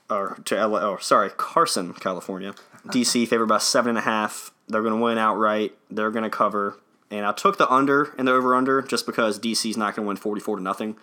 or 0.09 0.37
to 0.45 0.67
LA. 0.67 0.79
Oh, 0.79 0.97
sorry, 0.97 1.29
Carson, 1.29 1.93
California. 1.93 2.53
DC 2.87 3.27
favored 3.27 3.47
by 3.47 3.57
seven 3.57 3.89
and 3.89 3.97
a 3.97 4.01
half. 4.01 4.51
They're 4.67 4.83
gonna 4.83 5.01
win 5.01 5.17
outright. 5.17 5.75
They're 5.89 6.11
gonna 6.11 6.29
cover, 6.29 6.79
and 7.09 7.25
I 7.25 7.31
took 7.31 7.57
the 7.57 7.69
under 7.69 8.13
and 8.17 8.27
the 8.27 8.33
over 8.33 8.55
under 8.55 8.81
just 8.81 9.05
because 9.05 9.39
DC's 9.39 9.77
not 9.77 9.95
gonna 9.95 10.07
win 10.07 10.17
44 10.17 10.57
to 10.57 10.63
nothing. 10.63 10.95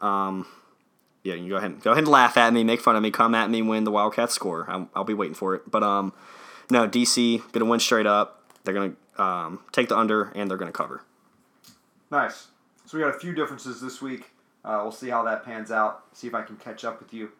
Um, 0.00 0.46
yeah, 1.22 1.34
you 1.34 1.40
can 1.40 1.48
go 1.48 1.56
ahead, 1.56 1.82
go 1.82 1.92
ahead 1.92 2.04
and 2.04 2.10
laugh 2.10 2.36
at 2.36 2.52
me, 2.52 2.64
make 2.64 2.80
fun 2.80 2.96
of 2.96 3.02
me, 3.02 3.10
come 3.10 3.34
at 3.34 3.50
me 3.50 3.62
when 3.62 3.84
the 3.84 3.92
Wildcats 3.92 4.34
score. 4.34 4.66
I'll, 4.68 4.88
I'll 4.94 5.04
be 5.04 5.14
waiting 5.14 5.34
for 5.34 5.54
it. 5.54 5.70
But 5.70 5.82
um, 5.84 6.12
no, 6.70 6.88
DC 6.88 7.52
gonna 7.52 7.66
win 7.66 7.80
straight 7.80 8.06
up. 8.06 8.42
They're 8.64 8.74
gonna 8.74 8.94
um, 9.18 9.60
take 9.70 9.88
the 9.88 9.96
under 9.96 10.32
and 10.34 10.50
they're 10.50 10.58
gonna 10.58 10.72
cover. 10.72 11.04
Nice. 12.10 12.48
So 12.86 12.98
we 12.98 13.04
got 13.04 13.14
a 13.14 13.18
few 13.18 13.32
differences 13.32 13.80
this 13.80 14.02
week. 14.02 14.31
Uh, 14.64 14.80
we'll 14.82 14.92
see 14.92 15.08
how 15.08 15.24
that 15.24 15.44
pans 15.44 15.70
out. 15.70 16.04
See 16.12 16.26
if 16.26 16.34
I 16.34 16.42
can 16.42 16.56
catch 16.56 16.84
up 16.84 17.00
with 17.00 17.12
you. 17.12 17.30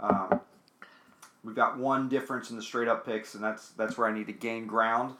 Um, 0.00 0.40
we've 1.44 1.54
got 1.54 1.78
one 1.78 2.08
difference 2.08 2.50
in 2.50 2.56
the 2.56 2.62
straight 2.62 2.88
up 2.88 3.06
picks, 3.06 3.34
and 3.34 3.42
that's 3.42 3.70
that's 3.70 3.96
where 3.96 4.08
I 4.08 4.12
need 4.12 4.26
to 4.26 4.32
gain 4.32 4.66
ground. 4.66 5.14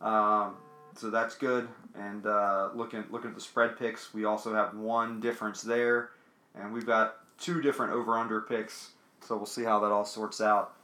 Um, 0.00 0.56
so 0.94 1.10
that's 1.10 1.34
good. 1.34 1.68
And 1.94 2.26
uh, 2.26 2.70
looking 2.74 3.04
looking 3.10 3.30
at 3.30 3.34
the 3.34 3.40
spread 3.40 3.78
picks, 3.78 4.14
we 4.14 4.24
also 4.24 4.54
have 4.54 4.74
one 4.74 5.20
difference 5.20 5.62
there, 5.62 6.10
and 6.54 6.72
we've 6.72 6.86
got 6.86 7.16
two 7.38 7.60
different 7.60 7.92
over 7.92 8.16
under 8.16 8.40
picks. 8.40 8.90
So 9.20 9.36
we'll 9.36 9.46
see 9.46 9.64
how 9.64 9.80
that 9.80 9.90
all 9.90 10.04
sorts 10.04 10.40
out. 10.40 10.74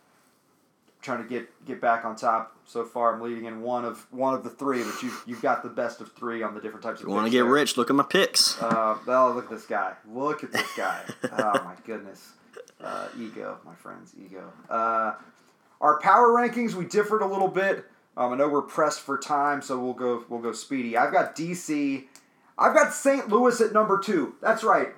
Trying 1.05 1.23
to 1.23 1.29
get 1.29 1.67
get 1.67 1.83
back 1.83 2.07
on 2.07 2.17
top. 2.17 2.57
So 2.65 2.83
far, 2.83 3.15
I'm 3.15 3.21
leading 3.21 3.45
in 3.45 3.61
one 3.61 3.85
of 3.85 4.07
one 4.11 4.33
of 4.33 4.43
the 4.43 4.49
three, 4.49 4.83
but 4.83 5.03
you 5.03 5.13
you've 5.27 5.43
got 5.43 5.63
the 5.63 5.69
best 5.69 6.01
of 6.01 6.11
three 6.13 6.43
on 6.43 6.55
the 6.55 6.61
different 6.63 6.83
types 6.83 7.01
of. 7.01 7.07
You 7.07 7.13
want 7.13 7.27
to 7.27 7.31
get 7.31 7.43
there. 7.43 7.53
rich? 7.53 7.77
Look 7.77 7.91
at 7.91 7.97
my 7.97 8.05
picks. 8.05 8.61
Uh, 8.63 8.97
well, 9.07 9.35
look 9.35 9.45
at 9.45 9.51
this 9.51 9.67
guy. 9.67 9.93
Look 10.11 10.43
at 10.43 10.51
this 10.51 10.67
guy. 10.75 11.03
oh 11.25 11.63
my 11.63 11.75
goodness. 11.85 12.33
Uh, 12.83 13.09
ego, 13.19 13.59
my 13.67 13.75
friends, 13.75 14.15
ego. 14.19 14.51
Uh, 14.71 15.13
our 15.83 16.01
power 16.01 16.29
rankings 16.29 16.73
we 16.73 16.87
differed 16.87 17.21
a 17.21 17.27
little 17.27 17.49
bit. 17.49 17.85
Um, 18.17 18.33
I 18.33 18.37
know 18.37 18.49
we're 18.49 18.63
pressed 18.63 19.01
for 19.01 19.19
time, 19.19 19.61
so 19.61 19.79
we'll 19.79 19.93
go 19.93 20.25
we'll 20.31 20.41
go 20.41 20.53
speedy. 20.53 20.97
I've 20.97 21.13
got 21.13 21.37
DC. 21.37 22.07
I've 22.57 22.75
got 22.75 22.95
St. 22.95 23.29
Louis 23.29 23.61
at 23.61 23.75
number 23.75 23.99
two. 23.99 24.37
That's 24.41 24.65
right. 24.65 24.89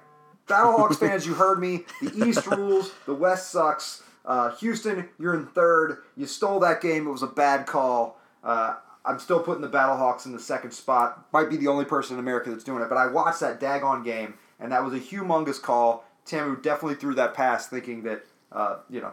Battlehawks 0.46 0.96
fans, 1.00 1.26
you 1.26 1.34
heard 1.34 1.58
me. 1.58 1.84
The 2.00 2.28
East 2.28 2.46
rules. 2.46 2.92
The 3.06 3.14
West 3.14 3.50
sucks. 3.50 4.04
Uh, 4.26 4.50
Houston, 4.56 5.08
you're 5.18 5.34
in 5.34 5.46
third. 5.46 5.98
You 6.16 6.26
stole 6.26 6.58
that 6.60 6.80
game. 6.80 7.06
It 7.06 7.10
was 7.10 7.22
a 7.22 7.28
bad 7.28 7.66
call. 7.66 8.20
Uh, 8.42 8.76
I'm 9.04 9.20
still 9.20 9.40
putting 9.40 9.62
the 9.62 9.68
Battlehawks 9.68 10.26
in 10.26 10.32
the 10.32 10.40
second 10.40 10.72
spot. 10.72 11.26
Might 11.32 11.48
be 11.48 11.56
the 11.56 11.68
only 11.68 11.84
person 11.84 12.16
in 12.16 12.20
America 12.20 12.50
that's 12.50 12.64
doing 12.64 12.82
it, 12.82 12.88
but 12.88 12.98
I 12.98 13.06
watched 13.06 13.40
that 13.40 13.60
daggone 13.60 14.04
game, 14.04 14.34
and 14.58 14.72
that 14.72 14.84
was 14.84 14.94
a 14.94 15.00
humongous 15.00 15.62
call. 15.62 16.04
Ta'amu 16.26 16.60
definitely 16.60 16.96
threw 16.96 17.14
that 17.14 17.34
pass 17.34 17.68
thinking 17.68 18.02
that, 18.02 18.26
uh, 18.50 18.78
you 18.90 19.00
know, 19.00 19.12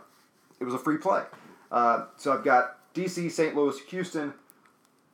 it 0.60 0.64
was 0.64 0.74
a 0.74 0.80
free 0.80 0.98
play. 0.98 1.24
Uh, 1.72 2.06
so 2.18 2.34
I've 2.34 2.44
got 2.44 2.94
DC, 2.96 3.32
St. 3.32 3.56
Louis, 3.56 3.80
Houston, 3.90 4.34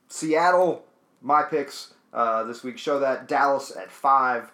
Seattle, 0.08 0.84
my 1.20 1.42
picks 1.42 1.92
uh, 2.14 2.44
this 2.44 2.62
week 2.62 2.78
show 2.78 2.98
that. 3.00 3.28
Dallas 3.28 3.76
at 3.76 3.90
five. 3.90 4.50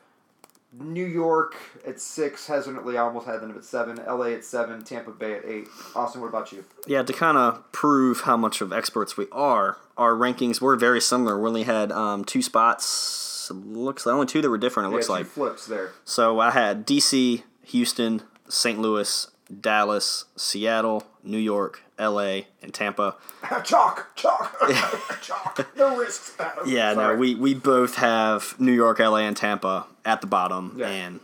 New 0.72 1.04
York 1.06 1.56
at 1.86 2.00
six. 2.00 2.46
Hesitantly, 2.46 2.96
I 2.96 3.02
almost 3.02 3.26
had 3.26 3.40
them 3.40 3.56
at 3.56 3.64
seven. 3.64 3.96
LA 4.06 4.26
at 4.26 4.44
seven. 4.44 4.82
Tampa 4.84 5.10
Bay 5.10 5.34
at 5.34 5.44
eight. 5.44 5.68
Austin, 5.94 6.20
what 6.20 6.28
about 6.28 6.52
you? 6.52 6.64
Yeah, 6.86 7.02
to 7.02 7.12
kind 7.12 7.38
of 7.38 7.70
prove 7.72 8.22
how 8.22 8.36
much 8.36 8.60
of 8.60 8.72
experts 8.72 9.16
we 9.16 9.26
are, 9.32 9.78
our 9.96 10.12
rankings 10.12 10.60
were 10.60 10.76
very 10.76 11.00
similar. 11.00 11.40
We 11.40 11.48
only 11.48 11.62
had 11.62 11.92
um, 11.92 12.24
two 12.24 12.42
spots. 12.42 13.50
Looks 13.50 14.04
like 14.06 14.14
only 14.14 14.26
two 14.26 14.42
that 14.42 14.50
were 14.50 14.58
different. 14.58 14.88
It 14.88 14.92
looks 14.92 15.08
yeah, 15.08 15.18
two 15.18 15.22
like. 15.22 15.26
flips 15.26 15.66
there. 15.66 15.92
So 16.04 16.40
I 16.40 16.50
had 16.50 16.86
DC, 16.86 17.42
Houston, 17.62 18.22
St. 18.48 18.78
Louis, 18.78 19.30
Dallas, 19.60 20.24
Seattle, 20.36 21.04
New 21.22 21.38
York, 21.38 21.82
LA, 21.98 22.40
and 22.62 22.74
Tampa. 22.74 23.16
chalk, 23.64 24.08
chalk, 24.16 24.56
chalk. 25.22 25.66
No 25.76 25.96
risks. 25.96 26.36
Yeah, 26.66 26.94
Sorry. 26.94 27.14
no, 27.14 27.18
we, 27.18 27.34
we 27.34 27.54
both 27.54 27.96
have 27.96 28.56
New 28.58 28.72
York, 28.72 28.98
LA, 28.98 29.18
and 29.18 29.36
Tampa 29.36 29.86
at 30.06 30.22
the 30.22 30.26
bottom, 30.26 30.74
Yeah. 30.76 30.88
and 30.88 31.20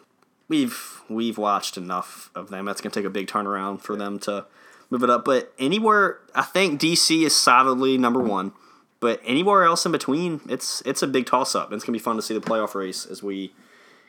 we've 0.48 1.00
we've 1.08 1.38
watched 1.38 1.78
enough 1.78 2.30
of 2.34 2.50
them. 2.50 2.66
That's 2.66 2.80
gonna 2.82 2.92
take 2.92 3.04
a 3.06 3.10
big 3.10 3.28
turnaround 3.28 3.80
for 3.80 3.96
them 3.96 4.18
to 4.20 4.44
move 4.90 5.02
it 5.02 5.08
up. 5.10 5.24
But 5.24 5.52
anywhere, 5.58 6.18
I 6.34 6.42
think 6.42 6.80
DC 6.80 7.22
is 7.24 7.34
solidly 7.34 7.96
number 7.96 8.20
one. 8.20 8.52
But 9.00 9.20
anywhere 9.24 9.64
else 9.64 9.84
in 9.86 9.92
between, 9.92 10.40
it's 10.48 10.82
it's 10.84 11.02
a 11.02 11.06
big 11.06 11.26
toss 11.26 11.54
up. 11.54 11.72
It's 11.72 11.84
gonna 11.84 11.96
be 11.96 12.02
fun 12.02 12.16
to 12.16 12.22
see 12.22 12.34
the 12.34 12.40
playoff 12.40 12.74
race 12.74 13.06
as 13.06 13.22
we 13.22 13.52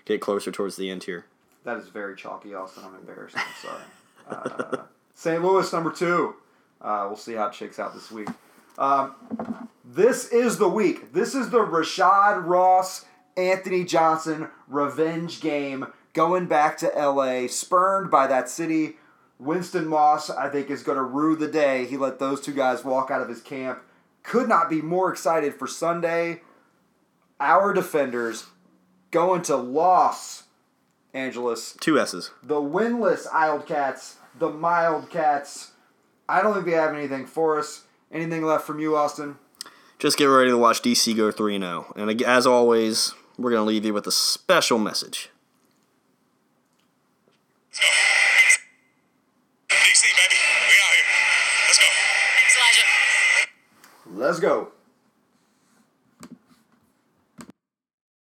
get 0.05 0.19
closer 0.21 0.51
towards 0.51 0.75
the 0.75 0.89
end 0.89 1.05
here. 1.05 1.25
That 1.63 1.77
is 1.77 1.87
very 1.87 2.15
chalky, 2.15 2.53
Austin. 2.53 2.83
I'm 2.85 2.95
embarrassed. 2.95 3.37
I'm 3.37 3.45
sorry. 3.61 3.83
Uh, 4.29 4.77
St. 5.15 5.41
Louis, 5.43 5.71
number 5.71 5.91
two. 5.91 6.35
Uh, 6.81 7.05
we'll 7.07 7.15
see 7.17 7.33
how 7.33 7.47
it 7.47 7.55
shakes 7.55 7.79
out 7.79 7.93
this 7.93 8.11
week. 8.11 8.27
Um, 8.77 9.15
this 9.85 10.27
is 10.29 10.57
the 10.57 10.67
week. 10.67 11.13
This 11.13 11.33
is 11.35 11.49
the 11.49 11.59
Rashad 11.59 12.45
Ross, 12.45 13.05
Anthony 13.37 13.83
Johnson 13.83 14.49
revenge 14.67 15.41
game 15.41 15.87
going 16.13 16.45
back 16.45 16.77
to 16.77 16.87
LA, 16.87 17.47
spurned 17.47 18.11
by 18.11 18.27
that 18.27 18.49
city. 18.49 18.97
Winston 19.39 19.87
Moss, 19.87 20.29
I 20.29 20.49
think, 20.49 20.69
is 20.69 20.83
going 20.83 20.97
to 20.97 21.03
rue 21.03 21.35
the 21.35 21.47
day 21.47 21.85
he 21.85 21.97
let 21.97 22.19
those 22.19 22.39
two 22.39 22.53
guys 22.53 22.85
walk 22.85 23.11
out 23.11 23.21
of 23.21 23.29
his 23.29 23.41
camp. 23.41 23.79
Could 24.21 24.47
not 24.47 24.69
be 24.69 24.81
more 24.81 25.11
excited 25.11 25.55
for 25.55 25.67
Sunday. 25.67 26.41
Our 27.39 27.73
defenders 27.73 28.45
going 29.11 29.41
to 29.43 29.57
Los 29.57 30.43
Angeles 31.13 31.75
Two 31.81 31.99
S's. 31.99 32.31
the 32.41 32.61
winless 32.61 33.25
Wildcats, 33.31 34.17
the 34.37 34.49
mild 34.49 35.09
cats. 35.09 35.71
I 36.29 36.41
don't 36.41 36.53
think 36.53 36.65
they 36.65 36.71
have 36.71 36.95
anything 36.95 37.25
for 37.25 37.59
us. 37.59 37.83
Anything 38.11 38.43
left 38.43 38.65
from 38.65 38.79
you, 38.79 38.95
Austin? 38.95 39.37
Just 39.99 40.17
get 40.17 40.25
ready 40.25 40.51
to 40.51 40.57
watch 40.57 40.81
DC 40.81 41.15
go 41.15 41.31
3 41.31 41.59
0. 41.59 41.93
And 41.95 42.21
oh. 42.21 42.25
as 42.25 42.47
always, 42.47 43.13
we're 43.37 43.51
going 43.51 43.61
to 43.61 43.67
leave 43.67 43.85
you 43.85 43.93
with 43.93 44.07
a 44.07 44.11
special 44.11 44.77
message. 44.77 45.29
DC, 49.69 50.03
baby. 50.03 50.35
We 50.69 50.75
out 50.81 50.93
here. 50.93 51.07
Let's 51.67 51.79
go. 51.79 51.89
Thanks, 52.35 52.55
Elijah. 52.57 54.25
Let's 54.25 54.39
go. 54.39 54.82